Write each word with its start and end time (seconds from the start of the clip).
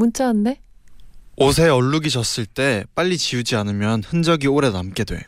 문자 0.00 0.24
왔네. 0.24 0.62
옷에 1.36 1.68
얼룩이 1.68 2.08
졌을 2.08 2.46
때 2.46 2.84
빨리 2.94 3.18
지우지 3.18 3.54
않으면 3.54 4.02
흔적이 4.02 4.46
오래 4.46 4.70
남게 4.70 5.04
돼. 5.04 5.22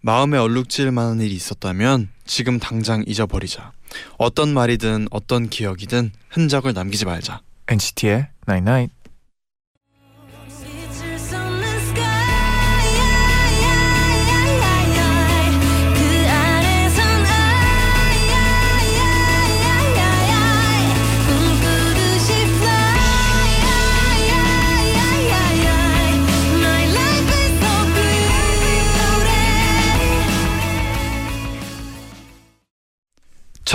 마음에 0.00 0.38
얼룩질 0.38 0.92
만한 0.92 1.20
일이 1.20 1.34
있었다면 1.34 2.10
지금 2.24 2.60
당장 2.60 3.02
잊어버리자. 3.04 3.72
어떤 4.16 4.54
말이든 4.54 5.08
어떤 5.10 5.48
기억이든 5.48 6.12
흔적을 6.28 6.72
남기지 6.72 7.04
말자. 7.04 7.40
NCT의 7.66 8.28
Night 8.48 8.70
Night. 8.70 8.94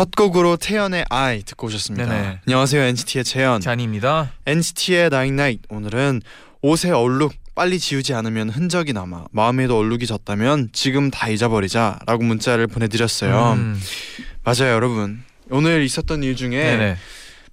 첫 0.01 0.15
곡으로 0.15 0.57
태연의 0.57 1.05
I 1.11 1.43
듣고 1.43 1.67
오셨습니다. 1.67 2.07
네네. 2.11 2.39
안녕하세요 2.47 2.81
NCT의 2.81 3.23
재현. 3.23 3.61
잔입니다. 3.61 4.31
NCT의 4.47 5.11
Night 5.13 5.33
Night 5.33 5.61
오늘은 5.69 6.23
옷에 6.63 6.89
얼룩 6.89 7.35
빨리 7.53 7.77
지우지 7.77 8.15
않으면 8.15 8.49
흔적이 8.49 8.93
남아 8.93 9.25
마음에도 9.29 9.77
얼룩이 9.77 10.07
졌다면 10.07 10.69
지금 10.73 11.11
다 11.11 11.29
잊어버리자라고 11.29 12.23
문자를 12.23 12.65
보내드렸어요. 12.65 13.53
음, 13.53 13.79
맞아요 14.43 14.73
여러분. 14.73 15.21
오늘 15.51 15.83
있었던 15.83 16.23
일 16.23 16.35
중에 16.35 16.49
네네. 16.49 16.97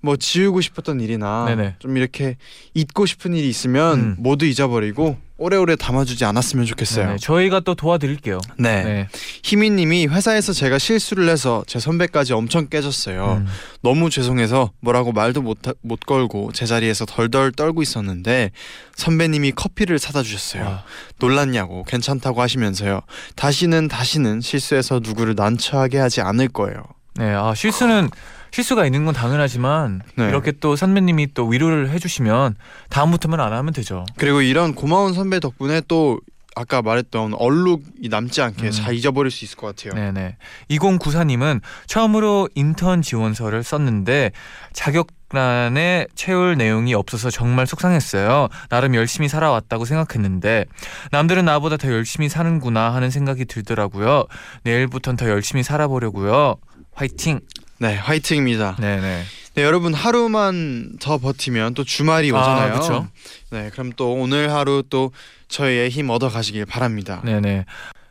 뭐 0.00 0.16
지우고 0.16 0.60
싶었던 0.60 1.00
일이나 1.00 1.46
네네. 1.46 1.76
좀 1.80 1.96
이렇게 1.96 2.36
잊고 2.74 3.06
싶은 3.06 3.34
일이 3.34 3.48
있으면 3.48 3.98
음. 3.98 4.16
모두 4.18 4.46
잊어버리고 4.46 5.16
오래오래 5.40 5.76
담아주지 5.76 6.24
않았으면 6.24 6.66
좋겠어요. 6.66 7.06
네네. 7.06 7.18
저희가 7.18 7.60
또 7.60 7.76
도와드릴게요. 7.76 8.40
네. 8.58 8.82
네. 8.82 9.08
희민님이 9.44 10.06
회사에서 10.06 10.52
제가 10.52 10.78
실수를 10.78 11.28
해서 11.28 11.62
제 11.68 11.78
선배까지 11.78 12.32
엄청 12.32 12.68
깨졌어요. 12.68 13.42
음. 13.42 13.46
너무 13.82 14.10
죄송해서 14.10 14.72
뭐라고 14.80 15.12
말도 15.12 15.42
못, 15.42 15.58
못 15.82 16.00
걸고 16.00 16.50
제자리에서 16.52 17.04
덜덜 17.06 17.52
떨고 17.52 17.82
있었는데 17.82 18.50
선배님이 18.96 19.52
커피를 19.52 20.00
사다 20.00 20.24
주셨어요. 20.24 20.64
와. 20.64 20.84
놀랐냐고 21.20 21.84
괜찮다고 21.84 22.42
하시면서요. 22.42 23.00
다시는 23.36 23.86
다시는 23.86 24.40
실수해서 24.40 25.00
누구를 25.02 25.34
난처하게 25.36 25.98
하지 25.98 26.20
않을 26.20 26.48
거예요. 26.48 26.82
네. 27.14 27.32
아 27.32 27.54
실수는 27.54 28.10
실수가 28.50 28.86
있는 28.86 29.04
건 29.04 29.14
당연하지만 29.14 30.02
네. 30.16 30.28
이렇게 30.28 30.52
또 30.52 30.76
선배님이 30.76 31.34
또 31.34 31.46
위로를 31.46 31.90
해주시면 31.90 32.56
다음부터는 32.90 33.40
안 33.40 33.52
하면 33.52 33.72
되죠. 33.72 34.04
그리고 34.16 34.42
이런 34.42 34.74
고마운 34.74 35.14
선배 35.14 35.40
덕분에 35.40 35.82
또 35.88 36.20
아까 36.58 36.82
말했던 36.82 37.34
얼룩이 37.34 38.08
남지 38.10 38.42
않게 38.42 38.66
음. 38.66 38.70
잘 38.72 38.94
잊어버릴 38.94 39.30
수 39.30 39.44
있을 39.44 39.56
것 39.56 39.76
같아요. 39.76 39.94
네네. 39.94 40.36
2094님은 40.70 41.60
처음으로 41.86 42.48
인턴 42.56 43.00
지원서를 43.00 43.62
썼는데 43.62 44.32
자격란에 44.72 46.08
채울 46.16 46.56
내용이 46.56 46.94
없어서 46.94 47.30
정말 47.30 47.68
속상했어요. 47.68 48.48
나름 48.70 48.96
열심히 48.96 49.28
살아왔다고 49.28 49.84
생각했는데 49.84 50.64
남들은 51.12 51.44
나보다 51.44 51.76
더 51.76 51.92
열심히 51.92 52.28
사는구나 52.28 52.92
하는 52.92 53.10
생각이 53.10 53.44
들더라고요. 53.44 54.24
내일부터는 54.64 55.16
더 55.16 55.28
열심히 55.28 55.62
살아보려고요. 55.62 56.56
화이팅. 56.92 57.38
네, 57.78 57.94
화이팅입니다. 57.94 58.76
네네. 58.80 59.22
네, 59.54 59.62
여러분 59.62 59.94
하루만 59.94 60.98
더 61.00 61.18
버티면 61.18 61.74
또 61.74 61.84
주말이 61.84 62.30
오잖아요. 62.30 62.74
아, 62.74 62.78
그쵸. 62.78 63.08
네, 63.50 63.70
그럼 63.70 63.92
또 63.96 64.12
오늘 64.12 64.52
하루 64.52 64.82
또 64.88 65.12
저희의 65.48 65.90
힘 65.90 66.10
얻어 66.10 66.28
가시길 66.28 66.66
바랍니다. 66.66 67.22
네네. 67.24 67.64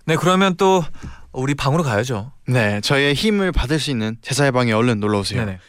네 0.06 0.16
그러면 0.16 0.56
또 0.56 0.84
우리 1.32 1.54
방으로 1.54 1.84
가야죠. 1.84 2.32
네, 2.48 2.82
저희의 2.82 3.14
힘을 3.14 3.52
받을 3.52 3.80
수 3.80 3.92
있는 3.92 4.18
제자의 4.22 4.52
방에 4.52 4.72
얼른 4.72 5.00
놀러 5.00 5.20
오세요. 5.20 5.46
네네. 5.46 5.60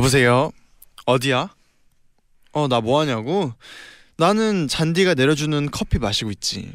여보세요. 0.00 0.50
어디야? 1.04 1.50
어, 2.52 2.68
나 2.68 2.80
뭐 2.80 3.00
하냐고? 3.00 3.52
나는 4.16 4.66
잔디가 4.66 5.12
내려주는 5.14 5.70
커피 5.70 5.98
마시고 5.98 6.30
있지. 6.30 6.72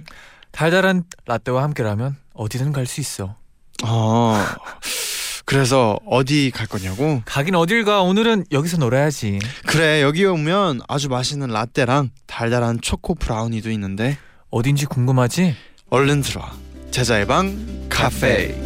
달달한 0.52 1.04
라떼와 1.26 1.64
함께라면 1.64 2.18
어디든 2.36 2.72
갈 2.72 2.86
수 2.86 3.02
있어. 3.02 3.36
아. 3.84 4.56
그래서 5.46 6.00
어디 6.08 6.52
갈 6.52 6.68
거냐고? 6.68 7.22
가긴 7.26 7.56
어딜 7.56 7.84
가. 7.84 8.02
오늘은 8.04 8.46
여기서 8.52 8.78
놀아야지. 8.78 9.40
그래, 9.66 10.02
여기 10.04 10.24
오면 10.26 10.82
아주 10.88 11.10
맛있는 11.10 11.48
라떼랑 11.50 12.12
달달한 12.28 12.80
초코 12.82 13.16
브라우니도 13.16 13.72
있는데 13.72 14.18
어딘지 14.52 14.86
궁금하지? 14.86 15.56
얼른 15.90 16.22
들어와. 16.22 16.54
제자의 16.92 17.26
방 17.28 17.88
카페. 17.90 18.65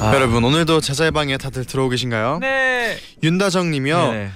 아. 0.00 0.14
여러분, 0.14 0.44
오늘도 0.44 0.80
제자의 0.80 1.10
방에 1.10 1.36
다들 1.36 1.64
들어오 1.64 1.88
계신가요? 1.88 2.38
네. 2.40 2.98
윤다정 3.22 3.70
님이요. 3.72 4.12
네네. 4.12 4.30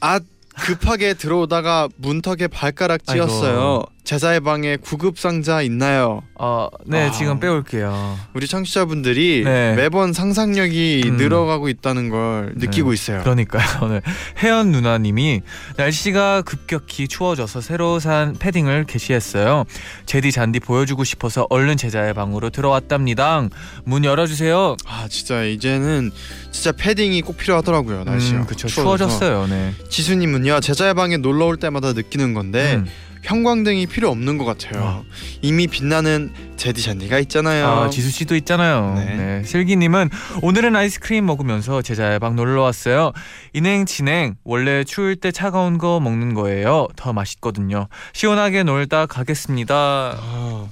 아 0.00 0.20
급하게 0.56 1.14
들어오다가 1.14 1.88
문턱에 1.96 2.48
발가락 2.48 3.06
찧었어요. 3.06 3.84
제자의 4.08 4.40
방에 4.40 4.76
구급 4.76 5.18
상자 5.18 5.60
있나요? 5.60 6.22
어, 6.34 6.68
네 6.86 7.08
아. 7.08 7.10
지금 7.10 7.40
빼올게요. 7.40 8.18
우리 8.32 8.46
청취자분들이 8.46 9.42
네. 9.44 9.74
매번 9.74 10.14
상상력이 10.14 11.02
음. 11.04 11.16
늘어가고 11.18 11.68
있다는 11.68 12.08
걸 12.08 12.54
느끼고 12.56 12.88
네. 12.88 12.94
있어요. 12.94 13.20
그러니까요. 13.20 13.66
오늘 13.82 14.00
혜연 14.42 14.72
누나님이 14.72 15.42
날씨가 15.76 16.40
급격히 16.40 17.06
추워져서 17.06 17.60
새로 17.60 18.00
산 18.00 18.32
패딩을 18.32 18.86
게시했어요. 18.86 19.64
제디 20.06 20.32
잔디 20.32 20.58
보여주고 20.58 21.04
싶어서 21.04 21.46
얼른 21.50 21.76
제자의 21.76 22.14
방으로 22.14 22.48
들어왔답니다. 22.48 23.46
문 23.84 24.06
열어주세요. 24.06 24.76
아 24.86 25.06
진짜 25.10 25.44
이제는 25.44 26.12
진짜 26.50 26.72
패딩이 26.72 27.20
꼭 27.20 27.36
필요하더라고요 27.36 28.04
날씨가. 28.04 28.38
음, 28.38 28.46
그쵸. 28.46 28.68
추워졌어요. 28.68 29.48
네. 29.48 29.74
지수님은요 29.90 30.60
제자의 30.60 30.94
방에 30.94 31.18
놀러 31.18 31.44
올 31.44 31.58
때마다 31.58 31.92
느끼는 31.92 32.32
건데 32.32 32.76
음. 32.76 32.86
형광등이 33.22 33.86
필요 33.86 34.08
없는 34.10 34.38
것 34.38 34.44
같아요. 34.44 34.82
아. 34.84 35.02
이미 35.42 35.66
빛나는 35.66 36.32
제디 36.56 36.82
잔디가 36.82 37.18
있잖아요. 37.20 37.66
아, 37.66 37.90
지수 37.90 38.10
씨도 38.10 38.34
있잖아요. 38.36 38.94
네. 38.96 39.16
네. 39.16 39.42
슬기님은 39.44 40.10
오늘은 40.42 40.74
아이스크림 40.74 41.24
먹으면서 41.26 41.82
제자의 41.82 42.18
방 42.18 42.36
놀러 42.36 42.62
왔어요. 42.62 43.12
인행 43.52 43.86
진행 43.86 44.34
원래 44.44 44.84
추울 44.84 45.16
때 45.16 45.30
차가운 45.30 45.78
거 45.78 46.00
먹는 46.00 46.34
거예요. 46.34 46.88
더 46.96 47.12
맛있거든요. 47.12 47.88
시원하게 48.12 48.62
놀다 48.64 49.06
가겠습니다. 49.06 49.74
아, 49.74 50.66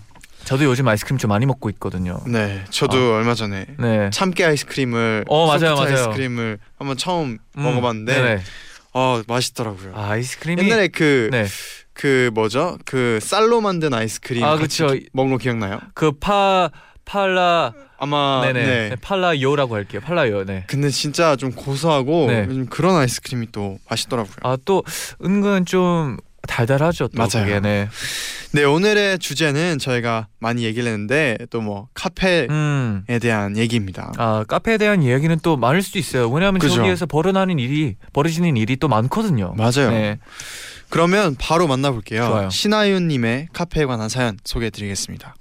저도 0.45 0.65
요즘 0.65 0.87
아이스크림 0.87 1.19
좀 1.19 1.29
많이 1.29 1.45
먹고 1.45 1.69
있거든요. 1.71 2.21
네, 2.27 2.63
저도 2.71 3.15
얼마 3.17 3.35
전에 3.35 3.67
네. 3.79 4.11
참깨 4.13 4.45
아이스크림을 4.45 5.25
어, 5.29 5.47
맞아요, 5.47 5.75
맞아요. 5.75 5.89
아이스크림을 5.89 6.59
한번 6.79 6.97
처음 6.97 7.39
음, 7.59 7.63
먹어봤는데 7.63 8.15
네네. 8.15 8.43
어 8.93 9.23
맛있더라고요. 9.27 9.93
아, 9.95 10.11
아이스크림이 10.13 10.63
옛날에 10.65 10.89
그 10.89 11.31
그 11.97 12.25
네. 12.25 12.31
뭐죠? 12.31 12.79
그 12.85 13.19
쌀로 13.23 13.61
만든 13.61 13.95
아이스크림 13.95 14.45
아, 14.45 14.57
그쵸. 14.57 14.89
먹은 15.13 15.33
거 15.33 15.39
기억나요? 15.39 15.81
그 15.95 16.13
파 16.13 16.71
팔라 17.05 17.73
아마 17.99 18.43
네네 18.45 18.67
네. 18.67 18.89
네, 18.91 18.97
팔라요라고 19.01 19.75
할게요. 19.77 20.01
팔라요. 20.05 20.45
네. 20.45 20.65
근데 20.67 20.91
진짜 20.91 21.37
좀 21.37 21.53
고소하고 21.53 22.27
네. 22.27 22.45
요즘 22.49 22.67
그런 22.67 22.97
아이스크림이 22.97 23.49
또 23.53 23.79
맛있더라고요. 23.89 24.35
아 24.43 24.57
또 24.65 24.83
은근 25.25 25.65
좀 25.67 26.17
달달하죠. 26.49 27.09
또 27.09 27.13
맞아요. 27.17 27.47
그게, 27.47 27.61
네. 27.61 27.89
네 28.53 28.65
오늘의 28.65 29.19
주제는 29.21 29.79
저희가 29.79 30.27
많이 30.41 30.65
얘기를 30.65 30.87
했는데 30.91 31.39
또 31.51 31.61
뭐 31.61 31.89
카페에 31.95 32.47
음. 32.51 33.05
대한 33.21 33.57
얘기입니다. 33.57 34.13
아 34.19 34.45
카페에 34.47 34.77
대한 34.79 35.03
이야기는 35.03 35.39
또 35.43 35.57
많을 35.57 35.83
수도 35.83 35.99
있어요. 35.99 36.29
왜냐하면 36.29 36.59
그죠. 36.61 36.77
저기에서 36.77 37.07
벌어나는 37.07 37.59
일이 37.59 37.97
벌어지는 38.13 38.57
일이 38.57 38.77
또 38.77 38.89
많거든요. 38.89 39.55
맞아요. 39.57 39.91
네. 39.91 40.19
그러면 40.89 41.35
바로 41.39 41.67
만나볼게요. 41.67 42.27
좋아요. 42.27 42.51
신하윤님의 42.51 43.49
카페에 43.53 43.85
관한 43.87 44.09
사연 44.09 44.39
소개해드리겠습니다. 44.45 45.35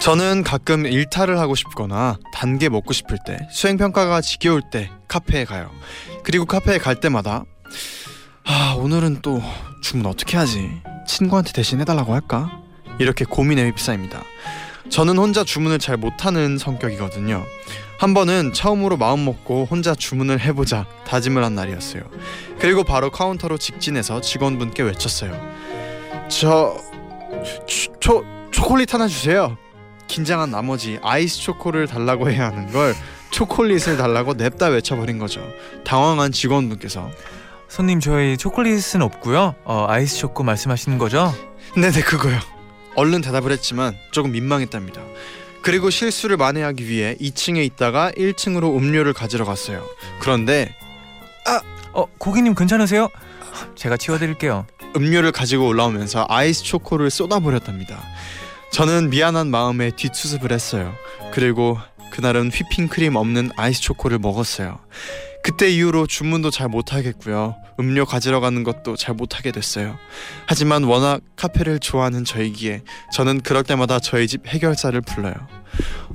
저는 0.00 0.42
가끔 0.42 0.84
일탈을 0.84 1.38
하고 1.38 1.54
싶거나 1.54 2.18
단 2.32 2.58
게 2.58 2.68
먹고 2.68 2.92
싶을 2.92 3.18
때 3.24 3.38
수행 3.50 3.76
평가가 3.76 4.20
지겨울 4.20 4.62
때 4.70 4.90
카페에 5.08 5.44
가요. 5.44 5.70
그리고 6.24 6.44
카페에 6.44 6.78
갈 6.78 6.96
때마다 7.00 7.44
아 8.44 8.74
오늘은 8.76 9.20
또 9.22 9.40
주문 9.82 10.06
어떻게 10.06 10.36
하지? 10.36 10.70
친구한테 11.06 11.52
대신 11.52 11.80
해달라고 11.80 12.12
할까? 12.14 12.60
이렇게 12.98 13.24
고민에 13.24 13.66
휩싸입니다. 13.70 14.22
저는 14.90 15.16
혼자 15.18 15.44
주문을 15.44 15.78
잘 15.78 15.96
못하는 15.96 16.58
성격이거든요. 16.58 17.42
한 18.02 18.14
번은 18.14 18.52
처음으로 18.52 18.96
마음 18.96 19.24
먹고 19.24 19.68
혼자 19.70 19.94
주문을 19.94 20.40
해보자 20.40 20.86
다짐을 21.06 21.44
한 21.44 21.54
날이었어요. 21.54 22.02
그리고 22.58 22.82
바로 22.82 23.12
카운터로 23.12 23.58
직진해서 23.58 24.20
직원분께 24.20 24.82
외쳤어요. 24.82 25.40
저, 26.26 26.76
초, 27.68 27.92
초 28.00 28.24
초콜릿 28.50 28.92
하나 28.92 29.06
주세요. 29.06 29.56
긴장한 30.08 30.50
나머지 30.50 30.98
아이스 31.00 31.42
초코를 31.42 31.86
달라고 31.86 32.28
해야 32.28 32.46
하는 32.46 32.72
걸 32.72 32.92
초콜릿을 33.30 33.96
달라고 33.96 34.34
냅다 34.34 34.66
외쳐버린 34.66 35.20
거죠. 35.20 35.40
당황한 35.84 36.32
직원분께서 36.32 37.08
손님 37.68 38.00
저희 38.00 38.36
초콜릿은 38.36 39.00
없고요. 39.00 39.54
어, 39.62 39.86
아이스 39.88 40.18
초코 40.18 40.42
말씀하시는 40.42 40.98
거죠? 40.98 41.32
네네 41.76 42.02
그거요. 42.02 42.40
얼른 42.96 43.20
대답을 43.20 43.52
했지만 43.52 43.96
조금 44.10 44.32
민망했답니다. 44.32 45.02
그리고 45.62 45.90
실수를 45.90 46.36
만회하기 46.36 46.88
위해 46.88 47.16
2층에 47.20 47.64
있다가 47.64 48.10
1층으로 48.12 48.76
음료를 48.76 49.12
가지러 49.12 49.44
갔어요. 49.44 49.86
그런데 50.20 50.74
어 51.94 52.06
고객님 52.18 52.54
괜찮으세요? 52.54 53.08
제가 53.74 53.96
치워드릴게요. 53.96 54.66
음료를 54.96 55.30
가지고 55.32 55.66
올라오면서 55.68 56.26
아이스 56.28 56.64
초코를 56.64 57.10
쏟아버렸답니다. 57.10 58.02
저는 58.72 59.10
미안한 59.10 59.48
마음에 59.48 59.90
뒷수습을 59.90 60.52
했어요. 60.52 60.94
그리고 61.32 61.78
그날은 62.12 62.50
휘핑크림 62.50 63.16
없는 63.16 63.50
아이스 63.56 63.82
초코를 63.82 64.18
먹었어요. 64.18 64.80
그때 65.42 65.68
이후로 65.70 66.06
주문도 66.06 66.50
잘 66.50 66.68
못하겠고요. 66.68 67.56
음료 67.80 68.04
가지러 68.04 68.40
가는 68.40 68.62
것도 68.62 68.96
잘 68.96 69.14
못하게 69.14 69.50
됐어요. 69.50 69.96
하지만 70.46 70.84
워낙 70.84 71.20
카페를 71.36 71.78
좋아하는 71.80 72.24
저이기에 72.24 72.82
저는 73.12 73.40
그럴 73.40 73.64
때마다 73.64 73.98
저희 73.98 74.26
집 74.28 74.46
해결사를 74.46 74.98
불러요. 75.00 75.34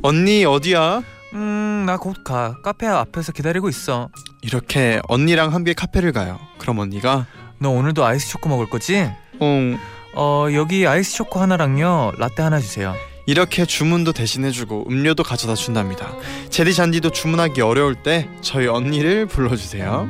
언니 0.02 0.46
어디야? 0.46 1.02
음 1.34 1.66
나 1.88 1.98
곧 1.98 2.24
가. 2.26 2.56
카페 2.64 2.86
앞에서 2.88 3.32
기다리고 3.32 3.70
있어. 3.70 4.10
이렇게 4.42 5.00
언니랑 5.08 5.54
함께 5.54 5.74
카페를 5.74 6.12
가요. 6.12 6.38
그럼 6.58 6.80
언니가 6.80 7.26
너 7.60 7.70
오늘도 7.70 8.06
아이스 8.06 8.30
초코 8.30 8.50
먹을 8.50 8.70
거지? 8.70 9.10
응 9.42 9.78
어 10.16 10.48
여기 10.54 10.88
아이스 10.88 11.16
초코 11.16 11.40
하나랑요 11.40 12.12
라떼 12.18 12.42
하나 12.44 12.60
주세요. 12.60 12.96
이렇게 13.28 13.66
주문도 13.66 14.14
대신해주고 14.14 14.86
음료도 14.90 15.22
가져다 15.22 15.54
준답니다. 15.54 16.14
제디 16.50 16.74
잔디도 16.74 17.10
주문하기 17.10 17.60
어려울 17.62 17.94
때 17.94 18.30
저희 18.40 18.68
언니를 18.68 19.26
불러주세요. 19.26 20.08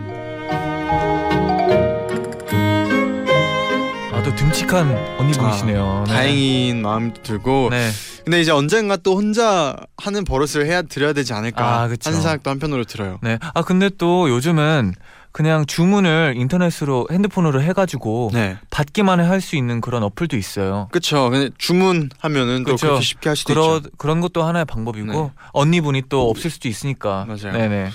아또 4.13 4.35
듬직한 4.35 4.91
언니 5.17 5.33
분이시네요. 5.33 6.03
네. 6.07 6.13
다행인 6.13 6.81
마음이 6.83 7.13
들고 7.23 7.69
네. 7.71 7.89
근데 8.23 8.39
이제 8.39 8.51
언젠가 8.51 8.97
또 8.97 9.15
혼자 9.15 9.75
하는 9.97 10.23
버릇을 10.23 10.67
해야 10.67 10.83
드려야 10.83 11.13
되지 11.13 11.33
않을까 11.33 11.81
아, 11.81 11.87
그쵸. 11.87 12.11
하는 12.11 12.21
생각도 12.21 12.51
한편으로 12.51 12.83
들어요. 12.83 13.17
네. 13.23 13.39
아 13.55 13.63
근데 13.63 13.89
또 13.97 14.29
요즘은 14.29 14.93
그냥 15.37 15.67
주문을 15.67 16.33
인터넷으로 16.35 17.07
핸드폰으로 17.11 17.61
해가지고 17.61 18.31
네, 18.33 18.57
받기만 18.71 19.19
할 19.19 19.39
수 19.39 19.55
있는 19.55 19.81
그런 19.81 20.01
어플도 20.01 20.35
있어요. 20.35 20.87
그렇죠. 20.91 21.29
주문하면은 21.59 22.63
또 22.63 22.71
그쵸. 22.71 22.87
그렇게 22.87 23.03
쉽게 23.03 23.29
할 23.29 23.35
수도 23.35 23.53
그런 23.53 23.77
있죠. 23.77 23.89
그런 23.97 24.19
것도 24.19 24.41
하나의 24.41 24.65
방법이고 24.65 25.05
네. 25.05 25.31
언니분이 25.53 26.03
또 26.09 26.27
없을 26.27 26.49
수도 26.49 26.67
있으니까. 26.67 27.25
맞아요. 27.27 27.55
네네. 27.55 27.89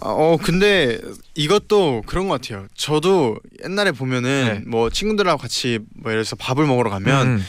아, 0.00 0.08
어 0.10 0.38
근데 0.40 1.00
이것도 1.34 2.04
그런 2.06 2.28
것 2.28 2.40
같아요. 2.40 2.68
저도 2.76 3.36
옛날에 3.64 3.90
보면은 3.90 4.60
네. 4.62 4.70
뭐 4.70 4.90
친구들하고 4.90 5.38
같이 5.42 5.80
뭐 5.96 6.12
예를 6.12 6.22
들어서 6.22 6.36
밥을 6.36 6.66
먹으러 6.66 6.88
가면 6.88 7.26
음, 7.26 7.44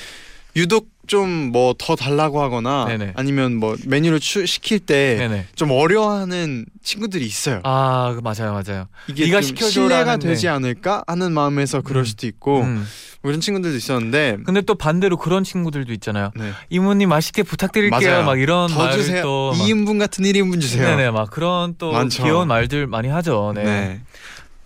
유독 0.56 0.90
좀 1.08 1.52
뭐 1.52 1.74
더 1.78 1.96
달라고 1.96 2.42
하거나 2.42 2.86
네네. 2.88 3.14
아니면 3.16 3.56
뭐 3.56 3.76
메뉴를 3.86 4.20
추, 4.20 4.46
시킬 4.46 4.80
때. 4.80 5.46
좀 5.56 5.72
어려워하는 5.72 6.66
친구들이 6.84 7.26
있어요. 7.26 7.62
아그 7.64 8.22
맞아요 8.24 8.54
맞아요. 8.54 8.88
이게 9.08 9.26
네가 9.26 9.42
신뢰가 9.42 10.18
네. 10.18 10.28
되지 10.30 10.48
않을까 10.48 11.04
하는 11.08 11.32
마음에서 11.34 11.82
그럴 11.82 12.04
음. 12.04 12.06
수도 12.06 12.28
있고 12.28 12.62
음. 12.62 12.86
뭐 13.22 13.32
이런 13.32 13.42
친구들도 13.42 13.76
있었는데 13.76 14.38
근데 14.46 14.62
또 14.62 14.76
반대로 14.76 15.18
그런 15.18 15.44
친구들도 15.44 15.92
있잖아요. 15.94 16.32
네. 16.36 16.52
이모님 16.70 17.10
맛있게 17.10 17.44
부탁드릴게요. 17.44 18.00
맞아요. 18.12 18.26
막 18.26 18.40
이런 18.40 18.70
더 18.70 18.92
주세요. 18.92 19.22
또 19.24 19.54
막- 19.58 19.66
2인분 19.66 19.98
같은 20.00 20.24
1인분 20.26 20.62
주세요. 20.62 20.88
네네 20.88 21.12
막 21.12 21.30
그런 21.32 21.76
또 21.78 21.92
많죠. 21.92 22.24
귀여운 22.24 22.48
말들 22.48 22.88
많이 22.88 23.08
하죠. 23.10 23.52
네. 23.56 23.64
네. 23.64 24.02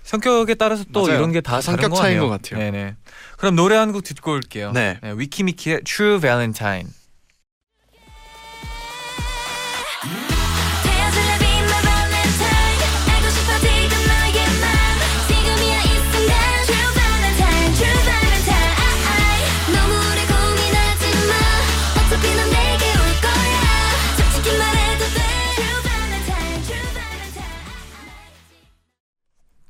성격에 0.09 0.55
따라서 0.55 0.83
또 0.91 1.03
맞아요. 1.05 1.17
이런 1.19 1.31
게다다 1.31 1.61
성격 1.61 1.93
차이인. 1.93 2.19
것 2.19 2.29
같아요. 2.29 2.59
네네. 2.59 2.95
그럼 3.37 3.55
노래 3.55 3.75
한 3.75 3.91
곡 3.93 4.03
듣고 4.03 4.31
올게요. 4.31 4.71
네. 4.71 4.97
네, 5.03 5.13
위키미키의 5.15 5.81
True 5.83 6.19
Valentine. 6.19 6.89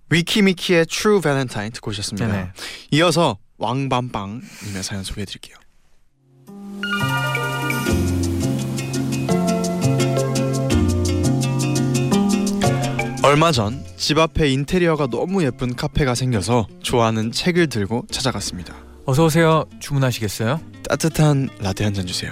위키미키의 0.10 0.86
True 0.88 1.22
Valentine 1.22 1.70
듣고 1.72 1.92
오셨습니다. 1.92 2.28
네네. 2.28 2.52
이어서 2.92 3.38
왕밤빵님의 3.58 4.84
사연 4.84 5.04
소개해드릴게요. 5.04 5.56
얼마 13.24 13.52
전 13.52 13.84
집 14.00 14.18
앞에 14.18 14.50
인테리어가 14.50 15.08
너무 15.08 15.44
예쁜 15.44 15.76
카페가 15.76 16.16
생겨서 16.16 16.68
좋아하는 16.82 17.32
책을 17.34 17.68
들고 17.68 18.06
찾아갔습니다. 18.10 18.74
어서 19.06 19.26
오세요. 19.26 19.66
주문하시겠어요? 19.82 20.62
따뜻한 20.88 21.50
라떼 21.60 21.84
한 21.84 21.94
잔 21.94 22.08
주세요. 22.08 22.32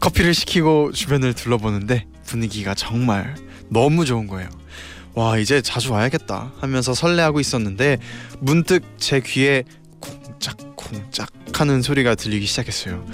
커피를 0.00 0.32
시키고 0.32 0.92
주변을 0.92 1.34
둘러보는데 1.34 2.06
분위기가 2.24 2.74
정말 2.74 3.34
너무 3.68 4.06
좋은 4.06 4.26
거예요. 4.26 4.48
와 5.20 5.36
이제 5.36 5.60
자주 5.60 5.92
와야겠다 5.92 6.50
하면서 6.60 6.94
설레하고 6.94 7.40
있었는데 7.40 7.98
문득 8.38 8.82
제 8.96 9.20
귀에 9.20 9.64
쿵짝쿵짝 10.00 11.28
하는 11.52 11.82
소리가 11.82 12.14
들리기 12.14 12.46
시작했어요. 12.46 13.04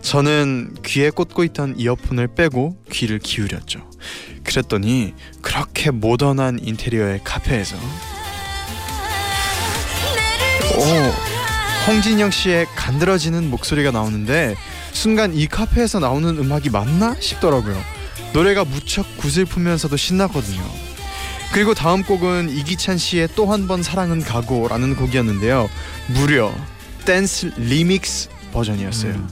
저는 0.00 0.76
귀에 0.84 1.10
꽂고 1.10 1.42
있던 1.42 1.74
이어폰을 1.76 2.28
빼고 2.28 2.76
귀를 2.92 3.18
기울였죠. 3.18 3.90
그랬더니 4.44 5.14
그렇게 5.42 5.90
모던한 5.90 6.60
인테리어의 6.62 7.22
카페에서 7.24 7.74
오, 10.76 11.88
홍진영 11.88 12.30
씨의 12.30 12.66
간드러지는 12.76 13.50
목소리가 13.50 13.90
나오는데 13.90 14.54
순간 14.92 15.34
이 15.34 15.48
카페에서 15.48 15.98
나오는 15.98 16.38
음악이 16.38 16.70
맞나 16.70 17.16
싶더라고요. 17.18 17.76
노래가 18.32 18.64
무척 18.64 19.16
구슬프면서도 19.16 19.96
신나거든요. 19.96 20.95
그리고 21.52 21.74
다음 21.74 22.02
곡은 22.02 22.50
이기찬 22.50 22.98
씨의 22.98 23.28
또 23.34 23.46
한 23.50 23.66
번 23.66 23.82
사랑은 23.82 24.20
가고라는 24.22 24.96
곡이었는데요. 24.96 25.68
무려 26.08 26.52
댄스 27.04 27.52
리믹스 27.56 28.28
버전이었어요. 28.52 29.12
음. 29.12 29.28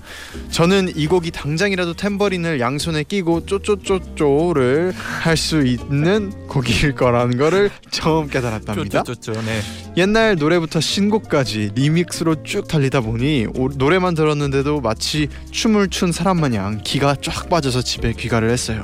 저는 0.50 0.92
이 0.96 1.06
곡이 1.06 1.30
당장이라도 1.30 1.94
탬버린을 1.94 2.60
양손에 2.60 3.02
끼고 3.04 3.46
쪼쪼쪼쪼를 3.46 4.92
할 4.92 5.34
수 5.36 5.62
있는 5.66 6.30
곡일 6.46 6.94
거라는 6.94 7.36
거를 7.38 7.70
처음 7.90 8.28
깨달았답니다. 8.28 9.02
쪼쪼쪼쪼. 9.02 9.42
네. 9.42 9.60
옛날 9.96 10.36
노래부터 10.36 10.80
신곡까지 10.80 11.72
리믹스로 11.74 12.42
쭉 12.44 12.68
달리다 12.68 13.00
보니 13.00 13.46
오- 13.54 13.68
노래만 13.68 14.14
들었는데도 14.14 14.80
마치 14.80 15.28
춤을 15.50 15.88
춘 15.88 16.12
사람 16.12 16.38
마냥 16.40 16.80
기가 16.84 17.16
쫙 17.20 17.48
빠져서 17.48 17.82
집에 17.82 18.12
귀가를 18.12 18.50
했어요. 18.50 18.82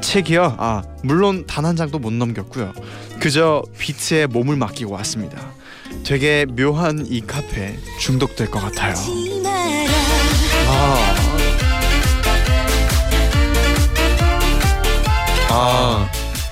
책이요? 0.00 0.56
아 0.58 0.82
물론 1.04 1.44
단 1.46 1.62
한 1.66 1.76
장도 1.76 1.98
못 2.00 2.12
넘겼고요. 2.12 2.72
그저 3.20 3.62
비트에 3.78 4.26
몸을 4.26 4.56
맡기고 4.56 4.90
왔습니다. 4.94 5.38
되게 6.04 6.44
묘한 6.46 7.06
이 7.08 7.20
카페 7.20 7.78
중독될 8.00 8.50
것 8.50 8.60
같아요. 8.60 8.94
아. 10.84 11.14
아 15.50 16.10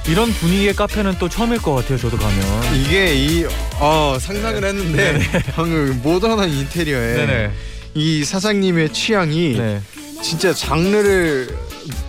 이런 0.09 0.31
분위기의 0.33 0.75
카페는 0.75 1.17
또 1.19 1.29
처음일 1.29 1.61
것 1.63 1.75
같아요. 1.75 1.99
저도 1.99 2.17
가면. 2.17 2.75
이게 2.77 3.15
이 3.15 3.45
어, 3.79 4.17
상상을 4.21 4.63
했는데 4.65 5.19
방금 5.55 6.01
모던한 6.03 6.49
인테리어에 6.49 7.15
네네. 7.15 7.51
이 7.95 8.25
사장님의 8.25 8.93
취향이 8.93 9.57
네. 9.59 9.81
진짜 10.23 10.53
장르를 10.53 11.49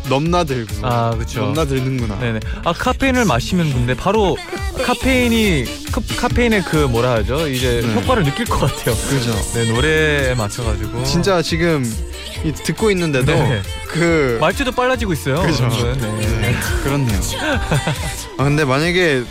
넘나들고 0.09 0.85
아 0.85 1.11
그렇죠. 1.15 1.41
넘나드는구나. 1.41 2.19
네네. 2.19 2.39
아 2.65 2.73
카페인을 2.73 3.25
마시면 3.25 3.71
근데 3.71 3.93
바로 3.95 4.37
카페인이 4.83 5.65
카, 5.91 6.01
카페인의 6.17 6.63
그 6.63 6.75
뭐라 6.87 7.11
하죠? 7.15 7.47
이제 7.47 7.81
네. 7.85 7.93
효과를 7.95 8.23
느낄 8.23 8.45
것 8.45 8.59
같아요. 8.59 8.95
그죠. 8.95 9.31
네 9.53 9.71
노래에 9.71 10.35
맞춰가지고. 10.35 11.03
진짜 11.03 11.41
지금 11.41 11.83
이 11.85 12.10
듣고 12.43 12.89
있는데도 12.91 13.31
네. 13.33 13.61
그 13.87 14.37
말투도 14.41 14.71
빨라지고 14.71 15.13
있어요. 15.13 15.41
그죠. 15.43 15.63
여러분. 15.65 15.99
네. 16.19 16.27
네, 16.41 16.55
그렇네요. 16.83 17.19
아 18.37 18.43
근데 18.43 18.65
만약에 18.65 19.23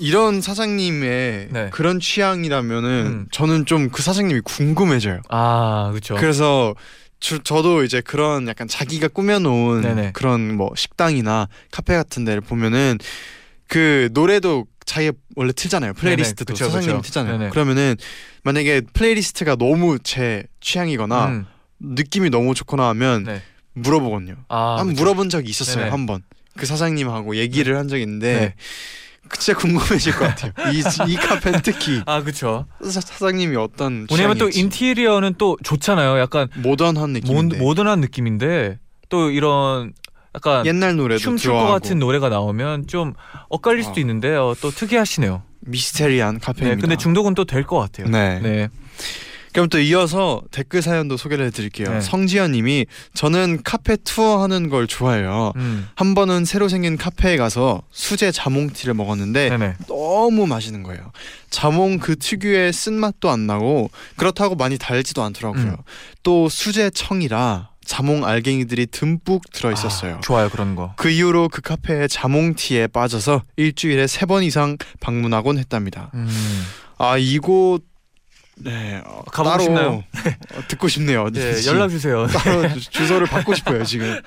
이런 0.00 0.40
사장님의 0.40 1.48
네. 1.50 1.70
그런 1.70 2.00
취향이라면은 2.00 2.88
음. 3.06 3.26
저는 3.32 3.66
좀 3.66 3.90
그 3.90 4.02
사장님이 4.02 4.40
궁금해져요. 4.42 5.20
아 5.28 5.88
그렇죠. 5.90 6.14
그래서 6.14 6.74
저, 7.20 7.38
저도 7.38 7.82
이제 7.84 8.00
그런 8.00 8.46
약간 8.48 8.68
자기가 8.68 9.08
꾸며놓은 9.08 9.80
네네. 9.82 10.10
그런 10.14 10.56
뭐 10.56 10.70
식당이나 10.76 11.48
카페 11.72 11.94
같은 11.94 12.24
데를 12.24 12.40
보면은 12.40 12.98
그 13.66 14.08
노래도 14.12 14.66
자기가 14.86 15.12
원래 15.36 15.52
틀잖아요 15.52 15.92
플레이리스트도 15.94 16.54
그쵸, 16.54 16.64
사장님이 16.66 16.92
그쵸. 16.94 17.02
틀잖아요 17.02 17.38
네네. 17.38 17.50
그러면은 17.50 17.96
만약에 18.44 18.82
플레이리스트가 18.94 19.56
너무 19.56 19.98
제 20.02 20.44
취향이거나 20.60 21.26
음, 21.26 21.46
느낌이 21.80 22.30
너무 22.30 22.54
좋거나 22.54 22.88
하면 22.88 23.24
네. 23.24 23.42
물어보거든요 23.74 24.36
아 24.48 24.76
한 24.78 24.86
번 24.86 24.88
그쵸. 24.94 25.02
물어본 25.02 25.28
적이 25.30 25.50
있었어요 25.50 25.76
네네. 25.78 25.90
한번 25.90 26.22
그 26.56 26.66
사장님하고 26.66 27.36
얘기를 27.36 27.76
한 27.76 27.86
적이 27.88 28.02
있는데 28.02 28.40
네. 28.40 28.54
진짜 29.38 29.58
궁금해질 29.58 30.12
것 30.14 30.20
같아요 30.20 30.52
이, 30.72 30.82
이 31.12 31.14
카페는 31.16 31.60
특히 31.62 32.00
아 32.06 32.22
그렇죠. 32.22 32.66
사, 32.82 33.00
사장님이 33.00 33.56
어떤 33.56 34.06
왜냐면 34.10 34.38
또. 34.38 34.48
인테리어는 34.48 35.34
또 35.36 35.56
좋잖아요. 35.62 36.18
약간 36.18 36.48
모던한 36.56 37.10
모, 37.10 37.18
느낌인데 37.18 37.58
모던한 37.58 38.00
느낌인데 38.00 38.78
또 39.10 39.30
이런 39.30 39.92
약간 40.34 40.64
옛날 40.66 40.96
노래도 40.96 41.20
춤출 41.20 41.50
것 41.52 41.58
좋아하고 41.58 41.72
같은 41.74 41.98
노래가 41.98 42.28
나오면 42.30 42.86
좀 42.86 43.12
엇갈릴 43.50 43.82
수도 43.84 43.96
아. 43.96 44.00
있는데 44.00 44.34
어, 44.34 44.54
또 44.62 44.70
특이하시네요. 44.70 45.42
미스테리한 45.60 46.34
네, 46.38 46.40
카페입니다. 46.40 46.80
근데 46.80 46.96
중독은 46.96 47.34
또 47.34 47.44
될 47.44 47.64
것 47.64 47.78
같아요. 47.78 48.08
네. 48.08 48.40
네. 48.40 48.68
그럼 49.58 49.68
또 49.70 49.80
이어서 49.80 50.40
댓글 50.52 50.82
사연도 50.82 51.16
소개를 51.16 51.46
해드릴게요. 51.46 51.94
네. 51.94 52.00
성지연님이 52.00 52.86
저는 53.14 53.62
카페 53.64 53.96
투어 53.96 54.40
하는 54.40 54.68
걸 54.68 54.86
좋아해요. 54.86 55.52
음. 55.56 55.88
한 55.96 56.14
번은 56.14 56.44
새로 56.44 56.68
생긴 56.68 56.96
카페에 56.96 57.36
가서 57.36 57.82
수제 57.90 58.30
자몽티를 58.30 58.94
먹었는데 58.94 59.48
네네. 59.48 59.74
너무 59.88 60.46
맛있는 60.46 60.84
거예요. 60.84 61.10
자몽 61.50 61.98
그 61.98 62.14
특유의 62.14 62.72
쓴맛도 62.72 63.28
안 63.30 63.48
나고 63.48 63.90
그렇다고 64.14 64.54
많이 64.54 64.78
달지도 64.78 65.24
않더라고요. 65.24 65.64
음. 65.64 65.76
또 66.22 66.48
수제 66.48 66.90
청이라 66.90 67.70
자몽 67.84 68.24
알갱이들이 68.24 68.86
듬뿍 68.86 69.50
들어 69.52 69.72
있었어요. 69.72 70.18
아, 70.18 70.20
좋아요 70.20 70.50
그런 70.50 70.76
거. 70.76 70.92
그 70.96 71.10
이후로 71.10 71.48
그 71.48 71.62
카페에 71.62 72.06
자몽티에 72.06 72.86
빠져서 72.86 73.42
일주일에 73.56 74.06
세 74.06 74.24
번 74.26 74.44
이상 74.44 74.76
방문하곤 75.00 75.58
했답니다. 75.58 76.12
음. 76.14 76.28
아 76.96 77.18
이곳 77.18 77.80
네 78.60 79.00
어, 79.04 79.22
가보고 79.30 79.50
따로 79.50 79.62
싶나요? 79.62 79.88
어, 80.54 80.60
듣고 80.68 80.88
싶네요. 80.88 81.30
네, 81.30 81.64
연락 81.66 81.88
주세요. 81.90 82.26
따로 82.26 82.68
주- 82.74 82.90
주소를 82.90 83.26
받고 83.26 83.54
싶어요 83.54 83.84
지금. 83.84 84.20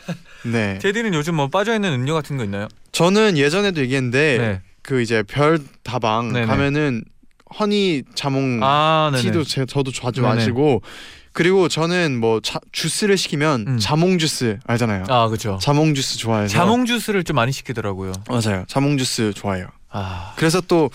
네 0.43 0.79
제디는 0.79 1.13
요즘 1.13 1.35
뭐 1.35 1.47
빠져 1.49 1.73
있는 1.75 1.93
음료 1.93 2.13
같은 2.13 2.37
거 2.37 2.43
있나요? 2.43 2.67
저는 2.91 3.37
예전에도 3.37 3.81
얘기했는데 3.81 4.37
네. 4.37 4.61
그 4.81 5.01
이제 5.01 5.23
별 5.23 5.59
다방 5.83 6.31
네네. 6.33 6.45
가면은 6.47 7.03
허니 7.59 8.03
자몽 8.15 8.59
아. 8.63 9.11
티도 9.15 9.43
제, 9.43 9.65
저도 9.65 9.91
자주 9.91 10.21
네네. 10.21 10.35
마시고 10.35 10.81
그리고 11.33 11.67
저는 11.69 12.19
뭐 12.19 12.39
자, 12.41 12.59
주스를 12.71 13.17
시키면 13.17 13.65
음. 13.67 13.77
자몽 13.79 14.17
주스 14.17 14.59
알잖아요. 14.65 15.05
아, 15.09 15.27
그렇죠. 15.27 15.59
자몽 15.61 15.93
주스 15.93 16.17
좋아해서 16.17 16.51
자몽 16.53 16.85
주스를 16.85 17.23
좀 17.23 17.35
많이 17.35 17.51
시키더라고요. 17.51 18.11
맞아요. 18.27 18.65
자몽 18.67 18.97
주스 18.97 19.31
좋아해요. 19.33 19.67
아, 19.89 20.33
그래서 20.37 20.61
또 20.61 20.89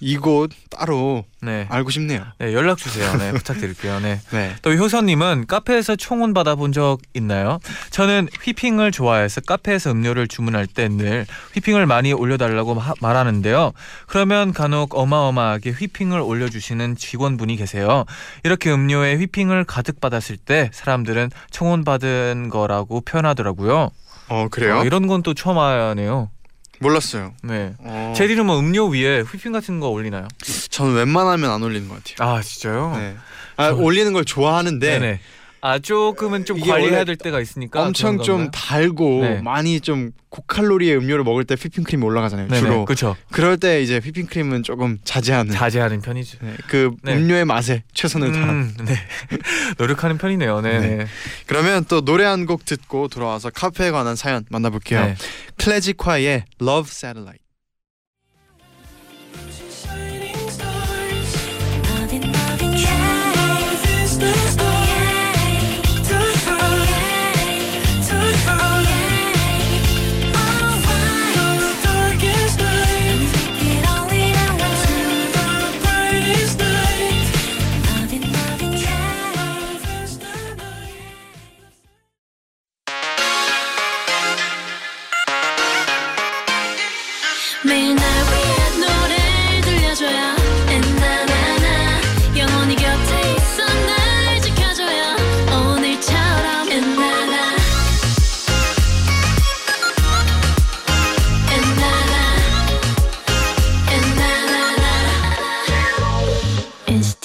이곳 0.00 0.50
따로 0.70 1.24
네. 1.42 1.66
알고 1.70 1.90
싶네요. 1.90 2.24
네, 2.38 2.52
연락 2.54 2.78
주세요. 2.78 3.16
네, 3.16 3.32
부탁드릴게요. 3.32 3.98
네. 4.00 4.20
네. 4.30 4.54
또 4.62 4.72
효선님은 4.72 5.46
카페에서 5.48 5.96
총원 5.96 6.34
받아본 6.34 6.72
적 6.72 6.98
있나요? 7.14 7.58
저는 7.90 8.28
휘핑을 8.42 8.92
좋아해서 8.92 9.40
카페에서 9.40 9.90
음료를 9.90 10.28
주문할 10.28 10.66
때 10.66 10.88
늘 10.88 11.26
휘핑을 11.54 11.86
많이 11.86 12.12
올려달라고 12.12 12.74
하- 12.74 12.94
말하는데요. 13.00 13.72
그러면 14.06 14.52
간혹 14.52 14.96
어마어마하게 14.96 15.70
휘핑을 15.70 16.20
올려주시는 16.20 16.96
직원분이 16.96 17.56
계세요. 17.56 18.04
이렇게 18.44 18.70
음료에 18.72 19.16
휘핑을 19.16 19.64
가득 19.64 20.00
받았을 20.00 20.36
때 20.36 20.70
사람들은 20.72 21.30
총원 21.50 21.84
받은 21.84 22.48
거라고 22.50 23.00
표현하더라고요. 23.00 23.90
어 24.30 24.48
그래요? 24.50 24.78
어, 24.78 24.84
이런 24.84 25.06
건 25.06 25.22
또 25.22 25.34
처음 25.34 25.58
하네요. 25.58 26.30
몰랐어요. 26.80 27.34
네. 27.42 27.74
어, 27.78 28.12
제디는 28.16 28.46
뭐 28.46 28.58
음료 28.58 28.86
위에 28.86 29.20
휘핑 29.22 29.52
같은 29.52 29.80
거 29.80 29.88
올리나요? 29.88 30.28
저는 30.70 30.94
웬만하면 30.94 31.50
안 31.50 31.62
올리는 31.62 31.88
것 31.88 32.02
같아요. 32.02 32.28
아 32.36 32.40
진짜요? 32.42 32.94
네. 32.96 33.16
아, 33.56 33.70
저- 33.70 33.76
올리는 33.76 34.12
걸 34.12 34.24
좋아하는데 34.24 34.86
네네. 34.98 35.20
아 35.60 35.78
조금은 35.78 36.44
좀 36.44 36.60
관리해야 36.60 37.04
될 37.04 37.16
때가 37.16 37.40
있으니까 37.40 37.82
엄청 37.82 38.18
좀? 38.22 38.50
달고 38.50 39.20
네. 39.22 39.40
많이 39.42 39.80
좀 39.80 40.12
고칼로리의 40.28 40.96
음료를 40.98 41.24
먹을 41.24 41.44
때 41.44 41.56
휘핑크림이 41.58 42.04
올라가잖아요. 42.04 42.48
네네. 42.48 42.60
주로 42.60 42.84
그렇죠. 42.84 43.16
그럴 43.32 43.56
때 43.56 43.82
이제 43.82 43.98
휘핑크림은 43.98 44.62
조금 44.62 44.98
자제하는 45.04 45.52
자제하는 45.52 46.00
편이죠. 46.00 46.38
네, 46.42 46.54
그 46.68 46.90
네. 47.02 47.14
음료의 47.14 47.44
맛에 47.44 47.82
최선을 47.92 48.32
다한. 48.32 48.48
음, 48.50 48.76
네. 48.84 48.94
노력하는 49.78 50.18
편이네요. 50.18 50.60
네. 50.60 50.78
네. 50.80 50.96
네. 50.98 51.06
그러면 51.46 51.84
또 51.88 52.02
노래 52.04 52.24
한 52.24 52.46
곡 52.46 52.64
듣고 52.64 53.08
돌아와서 53.08 53.50
카페에 53.50 53.90
관한 53.90 54.14
사연 54.16 54.44
만나볼게요. 54.48 55.04
네. 55.04 55.14
클래식화의 55.58 56.44
Love 56.62 56.88
Satellite. 56.88 57.42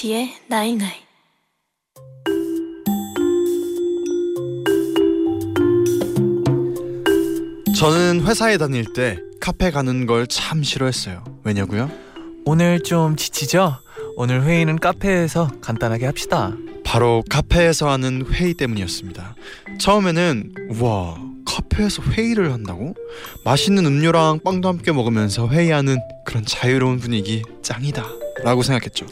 NCT의 0.03 0.33
night 0.48 0.75
night 0.75 1.01
저는 7.77 8.25
회사에 8.25 8.57
다닐 8.57 8.91
때 8.93 9.17
카페 9.39 9.72
가는 9.72 10.05
걸 10.05 10.27
참 10.27 10.63
싫어했어요. 10.63 11.24
왜냐고요? 11.43 11.89
오늘 12.45 12.81
좀 12.81 13.15
지치죠? 13.15 13.77
오늘 14.15 14.43
회의는 14.43 14.77
카페에서 14.79 15.50
간단하게 15.62 16.05
합시다. 16.05 16.55
바로 16.83 17.24
카페에서 17.29 17.89
하는 17.89 18.25
회의 18.31 18.53
때문이었습니다. 18.53 19.36
처음에는 19.79 20.53
우와 20.72 21.17
카페에서 21.45 22.03
회의를 22.03 22.51
한다고? 22.53 22.93
맛있는 23.45 23.86
음료랑 23.86 24.39
빵도 24.43 24.67
함께 24.67 24.91
먹으면서 24.91 25.48
회의하는 25.50 25.98
그런 26.25 26.45
자유로운 26.45 27.00
분위기 27.00 27.41
짱이다 27.63 28.05
라고 28.43 28.62
생각했죠. 28.63 29.05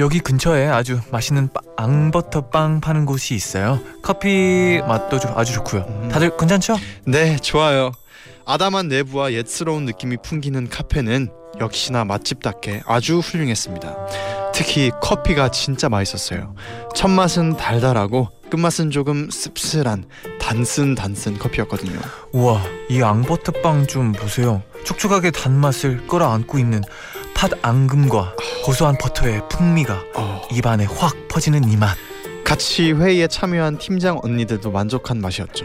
여기 0.00 0.18
근처에 0.18 0.66
아주 0.66 0.98
맛있는 1.12 1.50
빵, 1.52 1.62
앙버터빵 1.76 2.80
파는 2.80 3.04
곳이 3.04 3.34
있어요. 3.34 3.80
커피 4.02 4.80
맛도 4.88 5.20
좀 5.20 5.32
아주 5.36 5.52
좋고요. 5.52 5.84
음. 5.86 6.08
다들 6.08 6.36
괜찮죠? 6.38 6.76
네 7.06 7.36
좋아요. 7.36 7.92
아담한 8.46 8.88
내부와 8.88 9.32
옛스러운 9.34 9.84
느낌이 9.84 10.16
풍기는 10.24 10.68
카페는 10.70 11.28
역시나 11.60 12.06
맛집답게 12.06 12.82
아주 12.86 13.18
훌륭했습니다. 13.18 13.94
특히 14.54 14.90
커피가 15.02 15.50
진짜 15.50 15.90
맛있었어요. 15.90 16.54
첫 16.94 17.08
맛은 17.08 17.58
달달하고 17.58 18.28
끝맛은 18.50 18.90
조금 18.90 19.28
씁쓸한 19.30 20.06
단쓴 20.40 20.94
단쓴 20.94 21.38
커피였거든요. 21.38 22.00
우와, 22.32 22.62
이 22.88 23.02
앙버터빵 23.02 23.86
좀 23.86 24.12
보세요. 24.12 24.62
촉촉하게 24.84 25.30
단맛을 25.30 26.06
끌어안고 26.06 26.58
있는 26.58 26.82
팥 27.40 27.52
앙금과 27.62 28.36
고소한 28.66 28.98
버터의 29.00 29.40
풍미가 29.48 30.04
어, 30.14 30.42
입안에 30.52 30.84
확 30.84 31.16
퍼지는 31.28 31.66
이 31.70 31.76
맛. 31.78 31.96
같이 32.44 32.92
회의에 32.92 33.28
참여한 33.28 33.78
팀장 33.78 34.20
언니들도 34.22 34.70
만족한 34.70 35.22
맛이었죠. 35.22 35.64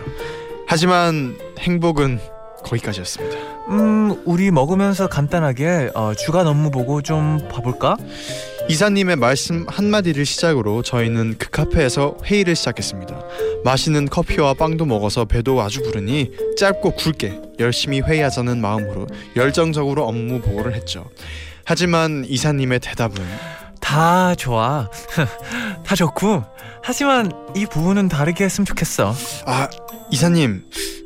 하지만 0.68 1.38
행복은 1.60 2.22
거기까지였습니다. 2.64 3.38
음, 3.72 4.24
우리 4.24 4.52
먹으면서 4.52 5.08
간단하게 5.08 5.92
어, 5.96 6.14
주간 6.14 6.48
업무 6.48 6.72
보고 6.72 7.02
좀 7.02 7.40
봐볼까? 7.52 7.98
이사님의 8.70 9.18
말씀 9.18 9.66
한마디를 9.68 10.26
시작으로 10.26 10.82
저희는 10.82 11.36
그 11.38 11.50
카페에서 11.50 12.16
회의를 12.24 12.56
시작했습니다. 12.56 13.20
맛있는 13.66 14.06
커피와 14.06 14.54
빵도 14.54 14.86
먹어서 14.86 15.26
배도 15.26 15.60
아주 15.60 15.82
부르니 15.82 16.32
짧고 16.58 16.96
굵게 16.96 17.42
열심히 17.60 18.00
회의하자는 18.00 18.62
마음으로 18.62 19.08
열정적으로 19.36 20.06
업무 20.06 20.40
보고를 20.40 20.74
했죠. 20.74 21.10
하지만 21.66 22.24
이사님의 22.28 22.80
대답은 22.80 23.24
다 23.82 24.34
좋아. 24.36 24.90
다 25.86 25.96
좋고. 25.96 26.44
하지만 26.84 27.32
이 27.56 27.66
부분은 27.66 28.08
다르게 28.10 28.44
했으면 28.46 28.66
좋겠어. 28.66 29.14
아 29.46 29.68
이사님 30.12 30.64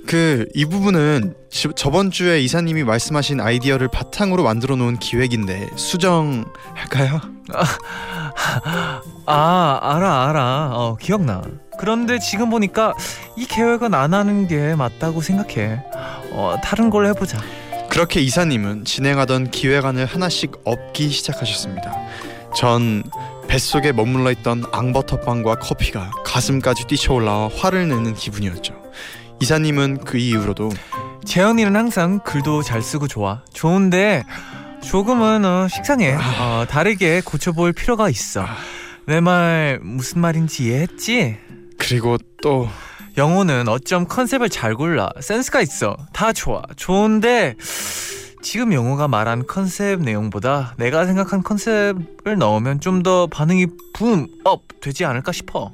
그 0.08 0.46
이 0.56 0.66
부분은 0.66 1.36
지- 1.50 1.68
저번 1.76 2.10
주에 2.12 2.40
이사님이 2.42 2.84
말씀하신 2.84 3.42
아이디어를 3.42 3.88
바탕으로 3.90 4.44
만들어 4.44 4.76
놓은 4.76 4.98
기획인데 5.00 5.70
수정할까요? 5.76 7.22
아, 9.26 9.80
알아, 9.82 10.30
알아. 10.30 10.70
어, 10.74 10.96
기억나. 11.00 11.42
그런데 11.80 12.20
지금 12.20 12.50
보니까 12.50 12.94
이 13.38 13.46
계획은 13.46 13.94
안 13.94 14.14
하는 14.14 14.48
게 14.48 14.76
맞다고 14.76 15.22
생각해. 15.22 15.82
어, 16.32 16.56
다른 16.64 16.90
걸로 16.90 17.08
해보자. 17.10 17.38
그렇게 18.00 18.22
이사님은 18.22 18.86
진행하던 18.86 19.52
기획안을 19.52 20.06
하나씩 20.06 20.54
엎기 20.64 21.10
시작하셨습니다. 21.10 21.94
전 22.56 23.04
뱃속에 23.50 23.92
머물러 23.92 24.32
있던 24.32 24.64
앙버터빵과 24.72 25.56
커피가 25.56 26.12
가슴까지 26.24 26.88
뛰쳐올라와 26.88 27.50
화를 27.54 27.90
내는 27.90 28.14
기분이었죠. 28.14 28.74
이사님은 29.42 30.06
그 30.06 30.18
이후로도 30.18 30.70
재현이는 31.26 31.76
항상 31.76 32.20
글도 32.20 32.62
잘 32.62 32.82
쓰고 32.82 33.10
좋아. 33.10 33.44
좋은데 33.52 34.24
조금은 34.82 35.44
어, 35.44 35.68
식상해. 35.68 36.16
어, 36.16 36.66
다르게 36.70 37.20
고쳐볼 37.20 37.74
필요가 37.74 38.10
있어. 38.10 38.46
내 39.08 39.20
말 39.20 39.78
무슨 39.84 40.22
말인지 40.22 40.64
이해했지? 40.64 41.38
그리고 41.78 42.18
또 42.42 42.70
영호는 43.24 43.68
어쩜 43.68 44.06
컨셉을 44.08 44.48
잘 44.50 44.74
골라. 44.76 45.10
센스가 45.20 45.60
있어. 45.62 45.98
다 46.14 46.32
좋아. 46.32 46.62
좋은데 46.78 47.56
지금 48.42 48.72
영호가 48.72 49.10
말한 49.10 49.46
컨셉 49.46 50.00
내용보다 50.00 50.74
내가 50.78 51.06
생각한 51.06 51.44
컨셉을 51.44 52.38
넣으면 52.38 52.80
좀 52.80 53.04
더 53.04 53.28
반응이 53.28 53.66
붐업 53.94 54.80
되지 54.80 55.04
않을까 55.04 55.34
싶어. 55.34 55.74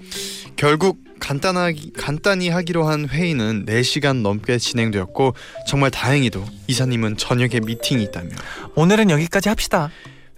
결국 0.56 0.98
간단하기, 1.20 1.94
간단히 1.96 2.50
하기로 2.50 2.88
한 2.88 3.08
회의는 3.08 3.66
4시간 3.68 4.22
넘게 4.24 4.58
진행되었고 4.58 5.36
정말 5.68 5.92
다행히도 5.92 6.44
이사님은 6.68 7.18
저녁에 7.18 7.60
미팅이 7.64 8.02
있다며 8.06 8.30
오늘은 8.76 9.12
여기까지 9.12 9.50
합시다. 9.50 9.92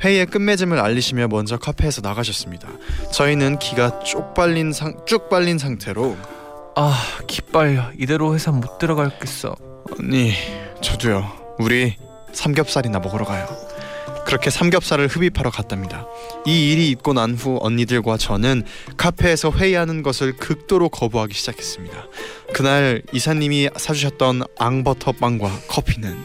회의의 0.04 0.26
끝맺음을 0.28 0.78
알리시며 0.78 1.30
먼저 1.30 1.58
카페에서 1.58 2.02
나가셨습니다. 2.02 2.68
저희는 3.14 3.60
기가 3.60 4.00
쭉 4.00 4.34
빨린 4.34 4.74
상, 4.74 4.94
쭉 5.08 5.30
빨린 5.30 5.58
상태로 5.58 6.18
아, 6.80 6.96
기빨려. 7.26 7.92
이대로 7.98 8.36
회사 8.36 8.52
못 8.52 8.78
들어갈겠어. 8.78 9.56
언니 10.00 10.34
저도요. 10.82 11.56
우리 11.58 11.96
삼겹살이나 12.34 13.00
먹으러 13.00 13.26
가요. 13.26 13.48
그렇게 14.28 14.52
삼겹살을 14.52 15.08
흡입하러 15.08 15.50
갔답니다. 15.50 16.06
이 16.46 16.72
일이 16.72 16.90
있고 16.92 17.14
난 17.14 17.34
후 17.34 17.58
언니들과 17.62 18.18
저는 18.18 18.64
카페에서 18.96 19.52
회의하는 19.52 20.04
것을 20.04 20.34
극도로 20.36 20.90
거부하기 20.90 21.34
시작했습니다. 21.34 22.06
그날 22.54 23.02
이사님이 23.12 23.70
사주셨던 23.76 24.44
앙버터빵과 24.60 25.50
커피는 25.70 26.16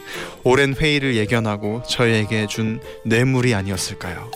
오랜 0.43 0.75
회의를 0.75 1.15
예견하고 1.15 1.81
저희에게 1.89 2.45
준 2.47 2.79
뇌물이 3.05 3.55
아니었을까요 3.55 4.29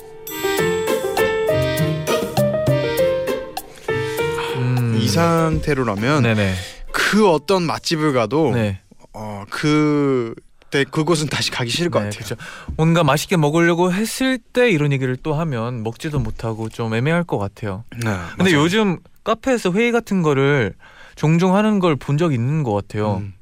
음, 4.97 5.01
이 5.01 5.07
상태로라면 5.07 6.23
네네. 6.23 6.53
그 6.91 7.29
어떤 7.29 7.63
맛집을 7.63 8.13
가도 8.13 8.51
네. 8.53 8.81
어, 9.13 9.43
그 9.49 10.33
때 10.69 10.83
그곳은 10.83 11.27
다시 11.27 11.49
가기 11.49 11.69
싫을 11.71 11.89
것 11.89 11.99
네, 11.99 12.05
같아요 12.09 12.19
그죠. 12.23 12.35
뭔가 12.75 13.01
맛있게 13.01 13.37
먹으려고 13.37 13.93
했을 13.93 14.37
때 14.37 14.69
이런 14.69 14.91
얘기를 14.91 15.15
또 15.15 15.33
하면 15.33 15.81
먹지도 15.81 16.19
못하고 16.19 16.67
좀 16.67 16.93
애매할 16.93 17.23
것 17.23 17.37
같아요. 17.37 17.85
네, 17.91 17.99
근데 18.35 18.51
맞아요. 18.51 18.55
요즘 18.65 18.99
카페에서 19.23 19.71
회의 19.71 19.93
같은 19.93 20.21
거를 20.21 20.73
종종 21.15 21.55
하는 21.55 21.79
걸 21.79 21.95
본 21.95 22.17
적 22.17 22.33
있는 22.33 22.63
것 22.63 22.73
같아요. 22.73 23.19
음. 23.19 23.33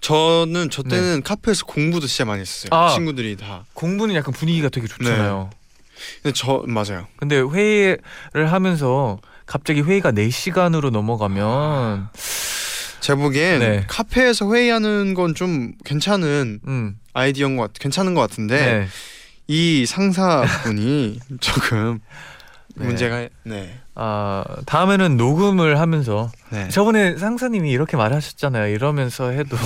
저는 0.00 0.70
저 0.70 0.82
때는 0.82 1.22
카페에서 1.22 1.66
공부도 1.66 2.06
진짜 2.06 2.24
많이 2.24 2.40
했었어요. 2.40 2.70
아. 2.72 2.88
친구들이 2.94 3.36
다. 3.36 3.66
공부는 3.74 4.14
약간 4.14 4.32
분위기가 4.32 4.70
되게 4.70 4.86
좋잖아요. 4.86 5.50
근데 6.22 6.32
저 6.34 6.64
맞아요. 6.66 7.06
근데 7.18 7.38
회의를 7.38 8.00
하면서 8.50 9.18
갑자기 9.52 9.82
회의가 9.82 10.12
4시간으로 10.12 10.88
넘어가면 10.88 12.08
제가 13.00 13.20
보기엔 13.20 13.58
네. 13.58 13.84
카페에서 13.86 14.50
회의하는 14.50 15.12
건 15.12 15.34
좀 15.34 15.72
괜찮은 15.84 16.60
음. 16.66 16.96
아이디어인 17.12 17.58
것 17.58 17.64
같, 17.64 17.72
괜찮은 17.74 18.14
것 18.14 18.22
같은데 18.22 18.56
네. 18.56 18.86
이 19.48 19.84
상사분이 19.84 21.18
조금 21.40 21.98
네. 22.76 22.86
문제가 22.86 23.28
네. 23.44 23.78
아, 23.94 24.42
다음에는 24.64 25.18
녹음을 25.18 25.78
하면서 25.78 26.32
네. 26.48 26.68
저번에 26.70 27.18
상사님이 27.18 27.70
이렇게 27.70 27.98
말하셨잖아요. 27.98 28.72
이러면서 28.74 29.32
해도 29.32 29.58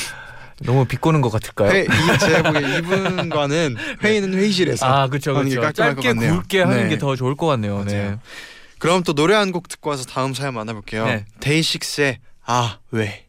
너무 0.62 0.84
비꼬는 0.84 1.22
것 1.22 1.30
같을까요? 1.32 1.70
회, 1.70 1.84
이, 1.84 2.18
제가 2.18 2.52
보기엔 2.52 2.78
이분과는 2.84 3.76
회의는 4.04 4.34
회의실에서 4.34 4.84
아, 4.84 5.08
그렇죠. 5.08 5.32
그렇죠. 5.32 5.72
짧게 5.72 6.08
같네요. 6.08 6.34
굵게 6.34 6.60
하는 6.64 6.82
네. 6.82 6.88
게더 6.90 7.16
좋을 7.16 7.34
것 7.34 7.46
같네요. 7.46 7.82
네. 7.84 7.96
맞아요. 7.96 8.18
그럼 8.82 9.04
또 9.04 9.12
노래 9.12 9.36
한 9.36 9.52
곡 9.52 9.68
듣고 9.68 9.90
와서 9.90 10.04
다음 10.04 10.34
사연 10.34 10.54
만나볼게요. 10.54 11.04
네. 11.06 11.24
데이식스의 11.38 12.18
아 12.44 12.80
왜? 12.90 13.28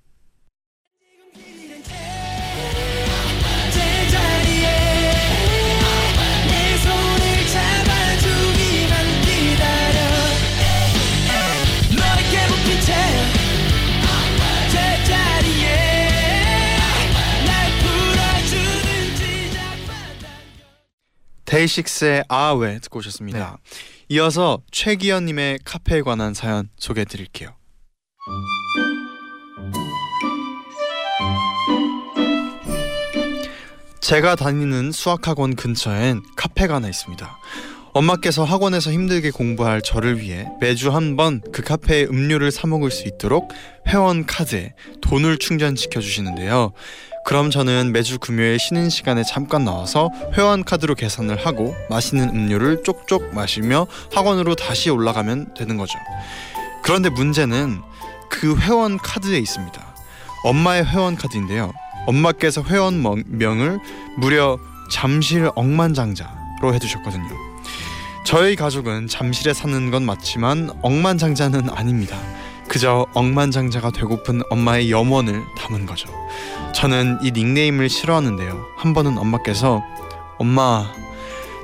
데이식스의 21.45 22.25
아왜 22.29 22.79
듣고 22.79 22.99
오셨습니다. 22.99 23.59
네. 23.63 23.92
이어서 24.09 24.61
최기현님의 24.71 25.59
카페에 25.65 26.01
관한 26.01 26.33
사연 26.33 26.69
소개해드릴게요. 26.77 27.55
제가 34.01 34.35
다니는 34.35 34.91
수학학원 34.91 35.55
근처엔 35.55 36.21
카페가 36.35 36.75
하나 36.75 36.89
있습니다. 36.89 37.37
엄마께서 37.93 38.43
학원에서 38.43 38.91
힘들게 38.91 39.29
공부할 39.31 39.81
저를 39.81 40.19
위해 40.19 40.47
매주 40.59 40.91
한 40.91 41.15
번 41.15 41.41
그 41.51 41.61
카페에 41.61 42.05
음료를 42.05 42.51
사 42.51 42.67
먹을 42.67 42.89
수 42.91 43.07
있도록 43.07 43.51
회원 43.87 44.25
카드에 44.25 44.73
돈을 45.01 45.37
충전시켜 45.37 45.99
주시는데요. 46.01 46.73
그럼 47.25 47.49
저는 47.51 47.91
매주 47.93 48.19
금요일 48.19 48.59
쉬는 48.59 48.89
시간에 48.89 49.23
잠깐 49.23 49.63
나와서 49.63 50.09
회원 50.33 50.63
카드로 50.63 50.93
계산을 50.95 51.45
하고 51.45 51.75
맛있는 51.89 52.29
음료를 52.29 52.83
쪽쪽 52.83 53.33
마시며 53.33 53.87
학원으로 54.13 54.55
다시 54.55 54.89
올라가면 54.89 55.53
되는 55.57 55.77
거죠. 55.77 55.97
그런데 56.83 57.09
문제는 57.09 57.81
그 58.29 58.57
회원 58.59 58.97
카드에 58.97 59.37
있습니다. 59.37 59.81
엄마의 60.43 60.85
회원 60.85 61.15
카드인데요. 61.15 61.71
엄마께서 62.07 62.61
회원 62.63 63.01
명- 63.01 63.23
명을 63.27 63.79
무려 64.17 64.57
잠실 64.91 65.49
억만장자로 65.55 66.73
해두셨거든요. 66.73 67.29
저희 68.25 68.55
가족은 68.57 69.07
잠실에 69.07 69.53
사는 69.53 69.91
건 69.91 70.03
맞지만 70.03 70.71
억만장자는 70.81 71.69
아닙니다. 71.69 72.17
그저 72.73 73.05
억만장자가 73.13 73.91
되고픈 73.91 74.41
엄마의 74.49 74.89
염원을 74.89 75.43
담은 75.55 75.85
거죠. 75.85 76.09
저는 76.73 77.19
이 77.21 77.29
닉네임을 77.31 77.87
싫어하는데요. 77.87 78.65
한 78.77 78.95
번은 78.95 79.19
엄마께서 79.19 79.83
엄마 80.39 80.91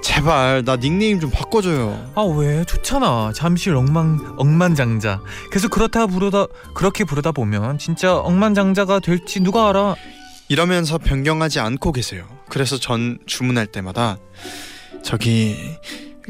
제발 0.04 0.64
나 0.64 0.78
닉네임 0.78 1.20
좀 1.20 1.32
바꿔줘요. 1.32 2.12
아 2.14 2.22
왜 2.22 2.64
좋잖아 2.64 3.32
잠실 3.34 3.76
억만 3.76 4.36
억만장자 4.38 5.20
계속 5.52 5.72
그렇다 5.72 6.06
부르다 6.06 6.46
그렇게 6.76 7.04
부르다 7.06 7.32
보면 7.32 7.80
진짜 7.80 8.16
억만장자가 8.16 9.00
될지 9.00 9.40
누가 9.40 9.70
알아 9.70 9.96
이러면서 10.48 11.00
변경하지 11.00 11.60
않고 11.60 11.92
계세요. 11.92 12.28
그래서 12.50 12.78
전 12.78 13.18
주문할 13.26 13.66
때마다 13.66 14.20
저기 15.04 15.58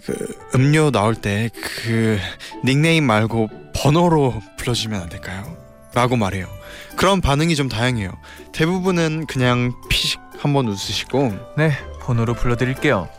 그 0.06 0.14
음료 0.56 0.92
나올 0.92 1.16
때 1.16 1.50
그 1.84 2.20
닉네임 2.66 3.06
말고 3.06 3.50
번호로 3.76 4.42
불러주면 4.58 5.02
안 5.02 5.10
될까요? 5.10 5.56
라고 5.94 6.16
말해요. 6.16 6.48
그런 6.96 7.22
반응이 7.22 7.56
좀 7.56 7.70
다양해요. 7.70 8.12
대부분은 8.54 9.26
그냥 9.28 9.74
피식 9.90 10.20
한번 10.40 10.68
웃으시고 10.68 11.34
네 11.58 11.72
번호로 12.02 12.34
불러드릴게요 12.34 13.10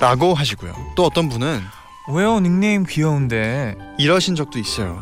라고 0.00 0.34
하시고요. 0.34 0.74
또 0.96 1.04
어떤 1.04 1.28
분은 1.28 1.60
왜요 2.12 2.38
닉네임 2.40 2.84
귀여운데 2.88 3.74
이러신 3.98 4.34
적도 4.36 4.58
있어요. 4.58 5.00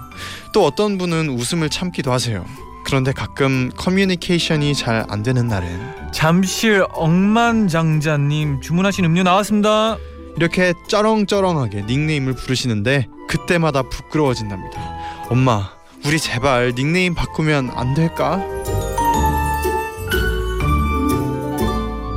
또 0.53 0.65
어떤 0.65 0.99
분은 0.99 1.31
웃음을 1.31 1.69
참기도 1.69 2.13
하세요. 2.13 2.45
그런데 2.85 3.13
가끔 3.13 3.71
커뮤니케이션이 3.77 4.75
잘 4.75 5.05
안 5.09 5.23
되는 5.23 5.47
날은 5.49 6.13
잠실 6.13 6.85
억만장자님 6.93 8.61
주문하신 8.61 9.05
음료 9.05 9.23
나왔습니다 9.23 9.97
이렇게 10.37 10.73
쩌렁쩌렁하게 10.89 11.83
닉네임을 11.83 12.35
부르시는데 12.35 13.09
그때마다 13.29 13.83
부끄러워진답니다. 13.83 14.81
엄마, 15.29 15.71
우리 16.07 16.19
제발 16.19 16.75
닉네임 16.75 17.15
바꾸면 17.15 17.71
안 17.75 17.95
될까? 17.95 18.37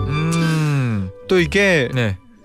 음네 0.08 1.10
또 1.28 1.40
이게 1.40 1.90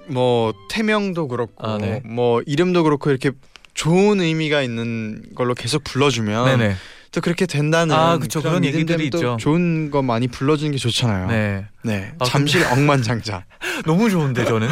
뭐 0.07 0.53
태명도 0.69 1.29
그렇고 1.29 1.67
아, 1.67 1.79
네. 1.79 2.03
뭐 2.05 2.43
이름도 2.47 2.83
그렇고 2.83 3.11
이렇게 3.11 3.31
좋은 3.75 4.21
의미가 4.21 4.63
있는 4.63 5.23
걸로 5.35 5.55
계속 5.55 5.85
불러주면 5.85 6.45
네네 6.59 6.75
또 7.13 7.21
그렇게 7.21 7.47
된다는 7.47 7.95
아, 7.95 8.19
그쵸. 8.19 8.41
그런 8.41 8.65
얘기들이 8.65 9.07
있죠. 9.07 9.37
좋은 9.41 9.91
거 9.91 10.03
많이 10.03 10.29
불러주는 10.29 10.71
게 10.73 10.79
좋잖아요. 10.79 11.27
네 11.29 11.67
네. 11.83 12.13
아, 12.19 12.25
잠실 12.25 12.65
억만장자. 12.65 13.45
너무 13.87 14.11
좋은데 14.11 14.45
저는 14.45 14.69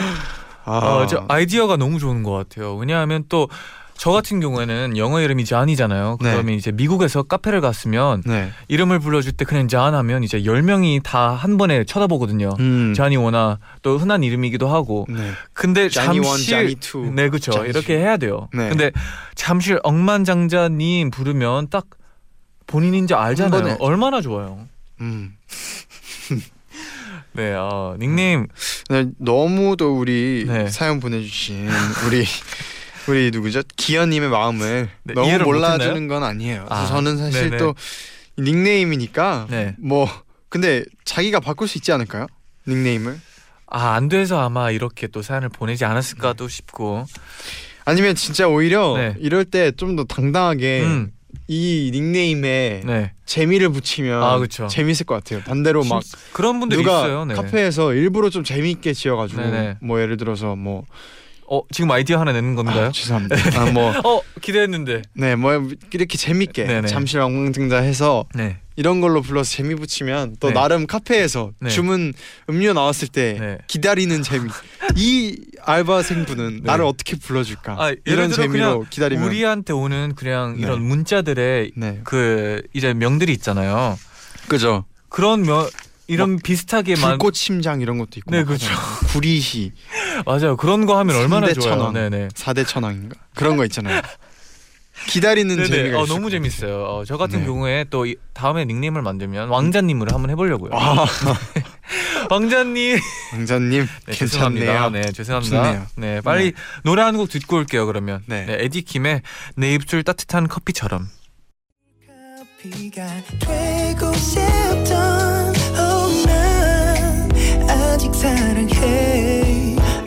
아, 0.69 0.79
어, 1.03 1.07
저 1.07 1.25
아이디어가 1.29 1.77
너무 1.77 1.99
좋은 1.99 2.23
것 2.23 2.33
같아요. 2.33 2.75
왜냐하면 2.77 3.25
또 3.29 3.49
저 3.99 4.13
같은 4.13 4.39
경우에는 4.39 4.97
영어 4.97 5.21
이름이 5.21 5.45
John이잖아요. 5.45 6.19
네. 6.21 6.31
그러면 6.31 6.55
이제 6.55 6.71
미국에서 6.71 7.25
카페를 7.25 7.61
갔으면 7.61 8.23
네. 8.25 8.53
이름을 8.69 9.01
불러줄 9.01 9.33
때 9.33 9.45
그냥 9.45 9.67
잔 9.67 9.93
하면 9.93 10.23
이제 10.23 10.45
열 10.45 10.63
명이 10.63 11.01
다 11.03 11.35
한 11.35 11.57
번에 11.57 11.83
쳐다보거든요. 11.85 12.51
음. 12.61 12.95
John이 12.95 13.17
워낙 13.17 13.59
또 13.83 13.99
흔한 13.99 14.23
이름이기도 14.23 14.69
하고. 14.69 15.05
네. 15.09 15.33
근데 15.53 15.89
John이 15.89 16.21
one, 16.21 16.39
two. 16.81 17.11
네 17.13 17.29
그렇죠. 17.29 17.65
이렇게 17.67 17.99
해야 17.99 18.17
돼요. 18.17 18.49
네. 18.55 18.69
근데 18.69 18.93
잠실 19.35 19.81
억만장자님 19.83 21.11
부르면 21.11 21.69
딱 21.69 21.87
본인인지 22.69 23.15
알잖아요. 23.15 23.63
번에. 23.63 23.77
얼마나 23.81 24.21
좋아요. 24.21 24.69
음. 25.01 25.35
네, 27.39 27.55
어, 27.55 27.95
닉네임 28.01 28.49
네, 28.91 29.07
너무도 29.19 29.97
우리 29.97 30.45
네. 30.49 30.69
사연 30.69 30.99
보내주신 30.99 31.69
우리 32.05 32.25
우리 33.07 33.31
누구죠? 33.31 33.63
기현님의 33.77 34.29
마음을 34.29 34.89
네, 35.05 35.15
너무 35.15 35.39
몰라주는? 35.45 36.09
건 36.09 36.25
아니에요. 36.25 36.67
아, 36.69 36.87
저는 36.87 37.17
사실 37.17 37.45
네네. 37.51 37.59
또 37.59 37.77
닉네임이니까 38.41 39.47
네. 39.51 39.77
뭐 39.79 40.09
근데 40.49 40.85
자기가 41.05 41.39
바꿀 41.39 41.69
수 41.69 41.79
있지 41.79 41.93
않을까요? 41.93 42.27
닉네임을 42.67 43.21
아, 43.69 43.93
안 43.93 44.09
돼서 44.09 44.41
아마 44.41 44.73
이렇게 44.73 45.07
또 45.07 45.23
사연을 45.23 45.49
보내지 45.49 45.85
않았을까도 45.85 46.49
싶고. 46.49 47.05
아니면 47.85 48.17
진짜 48.17 48.49
오히려 48.49 48.97
네. 48.97 49.15
이럴 49.21 49.45
때 49.45 49.71
좀 49.73 49.95
더 49.95 50.03
당당하게 50.05 50.83
음. 50.83 51.13
이 51.49 51.91
닉네임에 51.93 52.83
네. 52.85 53.13
재미를 53.25 53.71
붙이면 53.71 54.23
아, 54.23 54.39
그쵸. 54.39 54.67
재밌을 54.69 55.07
것 55.07 55.15
같아요. 55.15 55.41
반대로 55.45 55.83
막 55.83 56.03
그런 56.35 56.61
분들이 56.61 56.83
누가 56.83 56.99
있어요. 57.01 57.25
네. 57.25 57.35
카페에서 57.35 57.95
일부러 57.95 58.29
좀 58.29 58.45
재미있게 58.45 58.93
지어가지고 58.93 59.41
네네. 59.41 59.77
뭐 59.81 60.01
예를 60.01 60.19
들어서 60.19 60.57
뭐 60.57 60.85
어, 61.51 61.63
지금 61.73 61.91
아이디어 61.91 62.21
하나 62.21 62.33
내는 62.33 62.55
건가요? 62.55 62.87
아, 62.89 62.93
죄송합니다. 62.93 63.37
아, 63.61 63.71
뭐 63.73 63.91
어, 64.05 64.21
기대했는데. 64.43 65.01
네, 65.15 65.35
뭐 65.35 65.53
이렇게 65.93 66.19
재밌게 66.19 66.65
네네. 66.65 66.89
잠실 66.89 67.21
엉망증자 67.21 67.79
해서 67.79 68.27
네. 68.35 68.59
이런 68.77 69.01
걸로 69.01 69.23
불러서 69.23 69.51
재미 69.51 69.75
붙이면 69.75 70.37
또 70.41 70.49
네. 70.49 70.55
나름 70.55 70.87
카페에서 70.87 71.53
네. 71.61 71.71
주문 71.71 72.13
음료 72.51 72.75
나왔을 72.75 73.09
때 73.09 73.39
네. 73.41 73.59
기다리는 73.67 74.23
재미. 74.23 74.51
이 74.97 75.37
알바생분은 75.69 76.55
네. 76.57 76.61
나를 76.65 76.85
어떻게 76.87 77.17
불러줄까? 77.17 77.73
아, 77.79 77.95
이런 78.07 78.31
재미로 78.33 78.87
기다리면 78.89 79.27
우리한테 79.27 79.73
오는 79.75 80.15
그냥 80.17 80.55
네. 80.57 80.63
이런 80.63 80.83
문자들의 80.83 81.73
네, 81.77 82.01
그 82.05 82.63
이제 82.73 82.95
명들이 82.95 83.33
있잖아요. 83.33 83.99
그죠. 84.49 84.85
그런 85.11 85.43
명 85.43 85.69
이런 86.07 86.39
비슷하게 86.39 86.97
만 86.97 87.11
불꽃 87.11 87.35
심장 87.35 87.83
이런 87.83 87.99
것도 87.99 88.11
있고. 88.17 88.31
네. 88.31 88.43
하잖아요. 88.43 88.79
구리시 89.13 89.73
맞아요. 90.25 90.57
그런 90.57 90.87
거 90.87 90.99
하면 90.99 91.17
얼마나 91.17 91.53
좋아요. 91.53 91.93
네네. 91.93 92.29
4대 92.29 92.67
천왕인가 92.67 93.17
그런 93.35 93.57
거 93.59 93.65
있잖아요. 93.67 94.01
기다리는 95.07 95.55
네네. 95.55 95.69
재미가 95.69 96.01
어, 96.01 96.07
너무 96.07 96.23
것 96.23 96.31
재밌어요. 96.31 96.83
어, 96.85 97.05
저 97.05 97.17
같은 97.19 97.41
네. 97.41 97.45
경우에 97.47 97.85
또 97.91 98.05
이- 98.07 98.17
다음에 98.33 98.65
닉네임을 98.65 99.03
만들면 99.03 99.49
왕자님으로 99.49 100.13
한번 100.13 100.31
해보려고요. 100.31 100.71
아, 100.73 101.05
왕자님. 102.31 102.99
왕자님 103.33 103.87
네, 104.07 104.13
괜찮네요. 104.15 104.61
죄송합니다. 104.67 104.91
네, 104.91 105.13
죄송합니다. 105.13 105.63
좋네요. 105.65 105.87
네, 105.97 106.21
빨리 106.21 106.53
노래 106.85 107.03
한 107.03 107.17
곡 107.17 107.29
듣고 107.31 107.57
올게요. 107.57 107.87
그러면. 107.87 108.23
네. 108.27 108.45
네, 108.47 108.57
에디킴의 108.65 109.23
내 109.57 109.75
입술 109.75 110.03
따뜻한 110.05 110.47
커피처럼. 110.49 111.09
싶던 114.15 115.55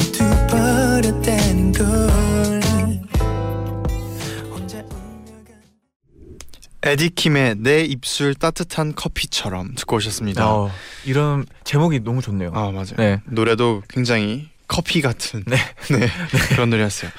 에디킴의 6.90 7.56
내 7.58 7.84
입술 7.84 8.34
따뜻한 8.34 8.94
커피처럼 8.94 9.74
듣고 9.74 9.96
오셨습니다. 9.96 10.50
어, 10.52 10.70
이런 11.04 11.46
제목이 11.64 12.00
너무 12.00 12.22
좋네요. 12.22 12.52
아 12.54 12.70
맞아요. 12.70 12.96
네. 12.96 13.20
노래도 13.26 13.82
굉장히 13.88 14.48
커피 14.70 15.00
같은 15.02 15.42
네. 15.46 15.56
네, 15.90 16.08
그런 16.50 16.70
노래였어요. 16.70 17.10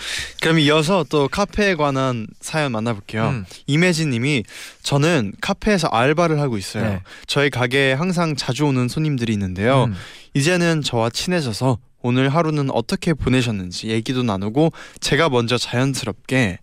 그럼 0.42 0.60
이어서 0.60 1.06
또 1.10 1.28
카페에 1.28 1.76
관한 1.76 2.28
사연 2.40 2.72
만나볼게요. 2.72 3.28
음. 3.28 3.46
이매진님이 3.68 4.46
저는 4.84 5.34
카페에서 5.42 5.90
알바를 5.90 6.40
하고 6.40 6.58
있어요. 6.58 6.84
네. 6.84 7.02
저희 7.28 7.50
가게에 7.50 7.92
항상 7.92 8.38
자주 8.38 8.66
오는 8.66 8.88
손님들이 8.88 9.34
있는데요. 9.34 9.86
음. 9.86 9.96
이제는 10.34 10.82
저와 10.82 11.10
친해져서 11.10 11.78
오늘 12.02 12.30
하루는 12.30 12.72
어떻게 12.72 13.14
보내셨는지 13.14 13.88
얘기도 13.88 14.24
나누고 14.24 14.72
제가 15.02 15.28
먼저 15.30 15.58
자연스럽게 15.58 16.60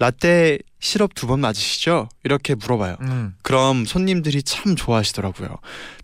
라떼 0.00 0.58
시럽 0.80 1.14
두 1.14 1.26
번 1.26 1.40
맞으시죠? 1.40 2.08
이렇게 2.24 2.54
물어봐요. 2.54 2.96
음. 3.02 3.34
그럼 3.42 3.84
손님들이 3.84 4.42
참 4.42 4.74
좋아하시더라고요. 4.74 5.48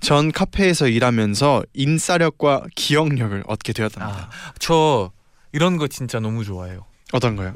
전 0.01 0.31
카페에서 0.31 0.87
일하면서 0.89 1.65
인싸력과 1.73 2.65
기억력을 2.77 3.43
얻게 3.49 3.73
되었답니다. 3.73 4.29
아, 4.31 4.53
저 4.59 5.11
이런 5.53 5.79
거 5.79 5.89
진짜 5.89 6.21
너무 6.21 6.45
좋아해요. 6.45 6.85
어떤 7.13 7.37
거요? 7.37 7.55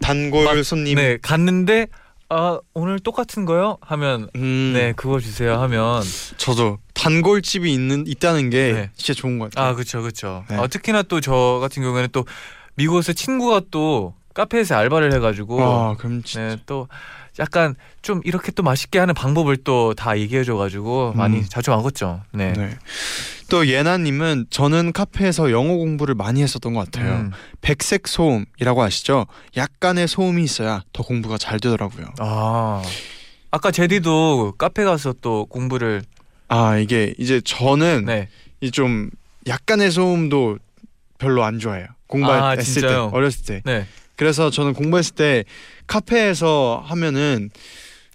단골 0.00 0.44
막- 0.46 0.64
손님. 0.64 0.96
네, 0.96 1.18
갔는데 1.20 1.88
아, 2.30 2.58
오늘 2.72 2.98
똑같은 2.98 3.44
거요? 3.44 3.76
하면 3.82 4.30
음, 4.36 4.72
네, 4.74 4.94
그거 4.96 5.20
주세요 5.20 5.60
하면 5.60 6.02
저도 6.38 6.78
단골집이 6.94 7.70
있는 7.70 8.06
있다는 8.06 8.48
게 8.48 8.72
네. 8.72 8.90
진짜 8.96 9.12
좋은 9.20 9.38
것 9.38 9.50
같아요. 9.50 9.68
아, 9.70 9.74
그렇죠. 9.74 10.00
그렇죠. 10.00 10.42
네. 10.48 10.56
어, 10.56 10.66
특히나 10.68 11.02
또 11.02 11.20
저 11.20 11.58
같은 11.60 11.82
경우에는 11.82 12.08
또 12.12 12.24
미국에서 12.76 13.12
친구가 13.12 13.62
또 13.70 14.14
카페에서 14.34 14.76
알바를 14.76 15.12
해가지고 15.14 15.56
와 15.56 15.96
그럼 15.96 16.22
진짜 16.22 16.56
네, 16.56 16.62
또 16.66 16.88
약간 17.38 17.74
좀 18.02 18.20
이렇게 18.24 18.52
또 18.52 18.62
맛있게 18.62 18.98
하는 18.98 19.14
방법을 19.14 19.56
또 19.58 19.94
다 19.96 20.18
얘기해줘가지고 20.18 21.12
많이 21.14 21.38
음. 21.38 21.44
자주 21.48 21.70
먹었죠. 21.70 22.22
네. 22.32 22.52
네. 22.52 22.76
또 23.48 23.66
예나님은 23.66 24.46
저는 24.50 24.92
카페에서 24.92 25.50
영어 25.50 25.74
공부를 25.76 26.14
많이 26.14 26.42
했었던 26.42 26.72
것 26.74 26.90
같아요. 26.90 27.12
음. 27.12 27.32
백색 27.60 28.08
소음이라고 28.08 28.82
아시죠? 28.82 29.26
약간의 29.56 30.08
소음이 30.08 30.42
있어야 30.42 30.82
더 30.92 31.02
공부가 31.02 31.36
잘 31.38 31.60
되더라고요. 31.60 32.06
아 32.18 32.82
아까 33.50 33.70
제디도 33.70 34.54
카페 34.58 34.84
가서 34.84 35.14
또 35.20 35.46
공부를 35.46 36.02
아 36.48 36.76
이게 36.78 37.14
이제 37.18 37.40
저는 37.42 38.04
네. 38.06 38.28
이좀 38.60 39.10
약간의 39.46 39.90
소음도 39.90 40.58
별로 41.18 41.44
안 41.44 41.58
좋아해요. 41.58 41.86
아, 41.88 41.94
공부했을 42.06 42.56
때 42.56 42.62
진짜요? 42.62 43.10
어렸을 43.12 43.44
때. 43.44 43.62
네. 43.64 43.86
그래서 44.16 44.50
저는 44.50 44.74
공부했을 44.74 45.14
때 45.14 45.44
카페에서 45.86 46.82
하면은 46.86 47.50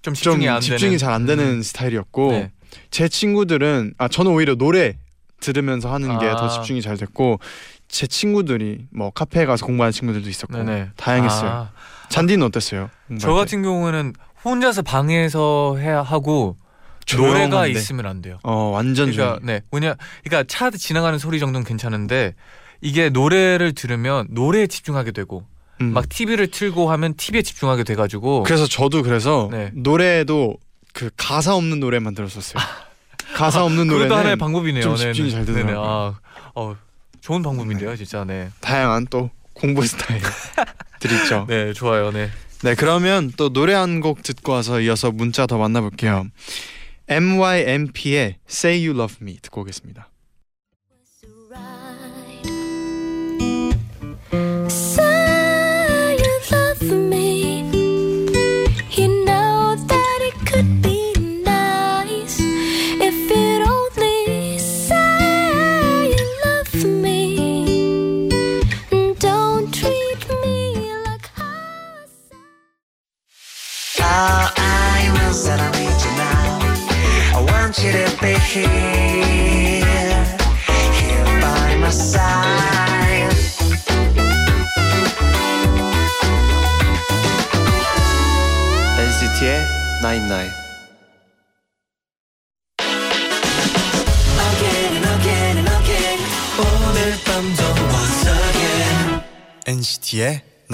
좀좀 0.02 0.14
집중이 0.14 0.50
안 0.50 0.62
집중이. 0.62 0.98
잘 0.98 1.12
안 1.14 1.26
되는 1.26 1.44
음. 1.46 1.62
스타일이었고 1.62 2.32
네. 2.32 2.52
제 2.92 3.08
친구들은 3.10 3.94
아 3.98 4.08
저는 4.08 4.32
오히려 4.32 4.56
노래 4.56 4.98
들으면서 5.40 5.94
하는 5.94 6.18
게더 6.20 6.46
아. 6.46 6.50
집중이 6.50 6.82
잘 6.82 6.98
됐고 6.98 7.40
제 7.88 8.08
친구들이 8.08 8.86
뭐 8.92 9.10
카페에 9.12 9.46
가서 9.46 9.66
공부하는 9.66 9.92
친구들도 9.92 10.30
있었고 10.30 10.58
네네. 10.58 10.90
다양했어요. 10.98 11.50
아, 11.50 11.72
잔디는 12.10 12.46
어땠어요? 12.48 12.90
저? 13.20 13.34
같은 13.34 13.62
경우는 13.64 14.14
혼자서 14.44 14.82
방에서 14.82 15.78
해야 15.80 16.02
하고. 16.02 16.58
노래가 17.16 17.68
있으면 17.68 18.06
안 18.06 18.22
돼요. 18.22 18.38
어 18.44 18.70
완전 18.74 19.12
그러니까. 19.12 19.40
네 19.42 19.62
뭐냐 19.72 19.96
그러니까 20.26 20.44
차 20.46 20.70
지나가는 20.70 21.18
소리 21.18 21.40
정도는 21.40 21.66
괜찮은데 21.66 22.36
이게 22.82 23.10
노래를 23.10 23.74
들으면 23.74 24.28
노래에 24.30 24.68
집중하게 24.68 25.12
되고 25.12 25.46
음. 25.82 25.94
막 25.94 26.10
TV를 26.10 26.48
틀고 26.48 26.90
하면 26.92 27.14
TV에 27.16 27.42
집중하게 27.42 27.84
돼가지고 27.84 28.44
그래서 28.44 28.66
저도 28.68 29.04
그래서 29.04 29.50
네. 29.52 29.72
노래도 29.74 30.58
그 30.94 31.10
가사 31.18 31.56
없는 31.56 31.80
노래만 31.80 32.16
들었었어요. 32.16 32.62
가사 33.36 33.64
없는 33.64 33.88
그것도 33.88 33.98
노래는 33.98 34.16
하나의 34.18 34.36
방법이네요. 34.38 34.82
좀. 34.84 34.96
집중이 34.96 35.32
잘 35.32 35.46
네네. 35.46 35.62
되더라고요. 35.64 35.86
아, 35.90 36.20
어, 36.56 36.76
좋은 37.22 37.44
방법인데요, 37.44 37.96
진짜. 37.96 38.24
네, 38.24 38.50
다양한 38.62 39.08
또 39.10 39.30
공부 39.54 39.86
스타일 39.86 40.22
들 41.00 41.12
있죠. 41.12 41.46
네 41.48 41.74
좋아요. 41.74 42.12
네. 42.12 42.30
네 42.64 42.74
그러면 42.74 43.32
또 43.38 43.50
노래 43.54 43.74
한 43.74 44.02
곡 44.02 44.24
듣고 44.24 44.54
와서 44.54 44.80
이어서 44.82 45.12
문자 45.12 45.46
더 45.46 45.58
만나볼게요. 45.60 46.26
MYMP의 47.08 48.38
Say 48.50 48.88
You 48.88 48.98
Love 49.00 49.18
Me 49.22 49.38
듣고 49.42 49.62
오겠습니다. 49.62 50.10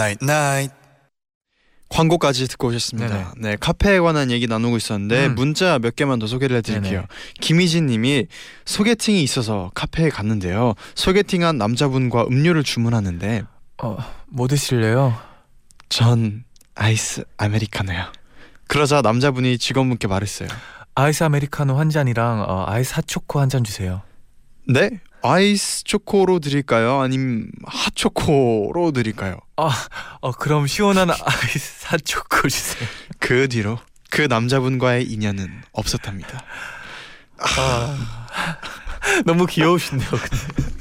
Night 0.04 0.20
Night. 0.26 0.76
광고까지 1.89 2.48
듣고 2.48 2.70
오셨습니다. 2.70 3.36
네 3.38 3.56
카페에 3.60 4.00
관한 4.00 4.32
얘기 4.32 4.48
나누고 4.48 4.78
있었는데 4.78 5.28
음. 5.28 5.36
문자 5.36 5.78
몇 5.78 5.96
개만 5.96 6.18
더 6.18 6.26
소개를 6.26 6.58
해드릴게요. 6.58 6.92
네네. 6.92 7.08
김희진님이 7.39 8.26
소개팅이 8.66 9.22
있어서 9.22 9.70
카페에 9.76 10.10
갔는데요. 10.10 10.74
소개팅한 10.96 11.60
남자분과 11.60 12.24
음료를 12.26 12.63
주문하는데 12.63 13.44
어, 13.84 13.98
뭐 14.28 14.48
드실래요? 14.48 15.16
전 15.89 16.46
아이스 16.74 17.24
아메리카노요. 17.38 18.06
그러자 18.68 19.02
남자분이 19.02 19.60
직원분께 19.60 20.08
말했어요. 20.08 20.50
아이스 20.96 21.24
아메리카노 21.26 21.78
한 21.78 21.92
잔이랑 21.92 22.42
어, 22.48 22.66
아이스 22.68 22.94
핫초코 22.96 23.39
한 23.39 23.50
잔 23.50 23.63
주세요. 23.63 24.02
네? 24.68 25.00
아이스 25.22 25.84
초코로 25.84 26.39
드릴까요? 26.39 27.02
아님 27.02 27.52
핫초코로 27.68 28.92
드릴까요? 28.94 29.38
어, 29.56 30.32
그럼 30.34 30.68
시원한 30.68 31.10
아이스 31.13 31.86
핫초코 31.88 32.50
주세요. 32.50 32.88
그 33.20 33.48
뒤로 33.48 33.80
그 34.10 34.22
남자분과의 34.24 35.06
인연은 35.06 35.62
없었답니다. 35.72 36.44
아, 37.39 37.98
너무 39.26 39.46
귀여우신데요. 39.46 40.10
근데. 40.10 40.74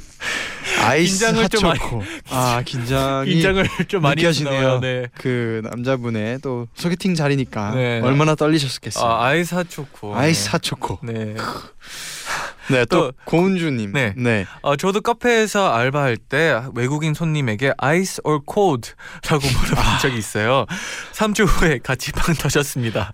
아이스 0.81 1.11
긴장을 1.25 1.49
좀 1.49 1.65
핫초코. 1.69 2.03
아 2.29 2.61
긴장이 2.65 3.29
긴장을 3.31 3.67
좀 3.87 4.01
많이 4.01 4.21
느껴지네요. 4.21 4.53
하시네요. 4.53 4.79
네. 4.79 5.07
그 5.17 5.61
남자분의 5.65 6.39
또 6.41 6.67
소개팅 6.73 7.15
자리니까 7.15 7.71
네. 7.75 7.99
얼마나 8.01 8.35
떨리셨겠어요. 8.35 9.05
아, 9.05 9.25
아이스 9.25 9.55
핫초코. 9.55 10.15
아이스 10.15 10.45
네. 10.45 10.49
핫초코. 10.51 10.99
네. 11.03 11.35
네, 12.69 12.85
또, 12.85 13.11
또- 13.11 13.11
고은주님. 13.25 13.91
네. 13.93 14.13
네. 14.15 14.45
어, 14.61 14.75
저도 14.75 15.01
카페에서 15.01 15.73
알바할 15.73 16.17
때 16.17 16.61
외국인 16.75 17.13
손님에게 17.13 17.73
ice 17.77 18.19
or 18.23 18.39
cold라고 18.51 19.47
물어본 19.61 19.83
적이 20.01 20.17
있어요. 20.17 20.65
3주 21.13 21.45
후에 21.45 21.79
같이 21.83 22.11
빵 22.11 22.33
터졌습니다. 22.35 23.11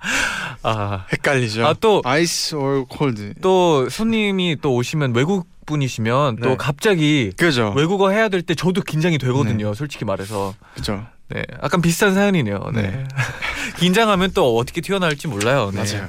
아, 0.64 1.06
헷갈리죠. 1.12 1.66
아, 1.66 1.74
또- 1.80 2.02
아이스 2.06 2.56
or 2.56 2.86
콜드. 2.90 3.34
또 3.42 3.90
손님이 3.90 4.58
또 4.62 4.74
오시면 4.76 5.14
외국 5.16 5.48
분이시면 5.66 6.38
또 6.38 6.50
네. 6.50 6.56
갑자기 6.58 7.32
그죠. 7.38 7.74
외국어 7.76 8.10
해야 8.10 8.28
될 8.30 8.42
때 8.42 8.56
저도 8.56 8.82
긴장이 8.82 9.18
되거든요. 9.20 9.74
솔직히 9.76 10.04
말해서. 10.04 10.56
그죠. 10.74 11.06
네, 11.30 11.44
약간 11.62 11.80
비슷한 11.82 12.16
사연이네요. 12.16 12.72
네. 12.74 12.82
네. 12.82 13.04
긴장하면 13.78 14.32
또 14.34 14.58
어떻게 14.58 14.82
튀어나올지 14.82 15.28
몰라요. 15.28 15.70
네. 15.72 15.78
맞아요. 15.84 16.08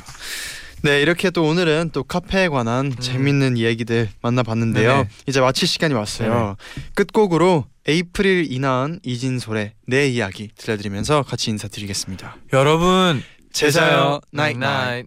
네, 0.83 1.03
이렇게 1.03 1.31
또 1.31 1.45
오늘은 1.45 1.91
또 1.93 2.03
카페에 2.03 2.49
관한 2.49 2.95
재밌는 2.99 3.57
이야기들 3.57 4.09
만나봤는데요. 4.23 4.91
음. 4.91 4.95
네네. 4.97 5.09
이제 5.27 5.41
마칠 5.41 5.69
시간이 5.69 5.93
왔어요. 5.95 6.57
끝곡으로 6.95 7.67
에이프릴 7.87 8.51
이나은 8.51 9.01
이진솔의 9.05 9.73
내 9.87 10.09
이야기 10.09 10.51
들려드리면서 10.57 11.23
같이 11.23 11.51
인사드리겠습니다. 11.51 12.37
여러분 12.53 13.23
제자요 13.53 14.21
나잇. 14.31 14.57
나잇. 14.59 15.07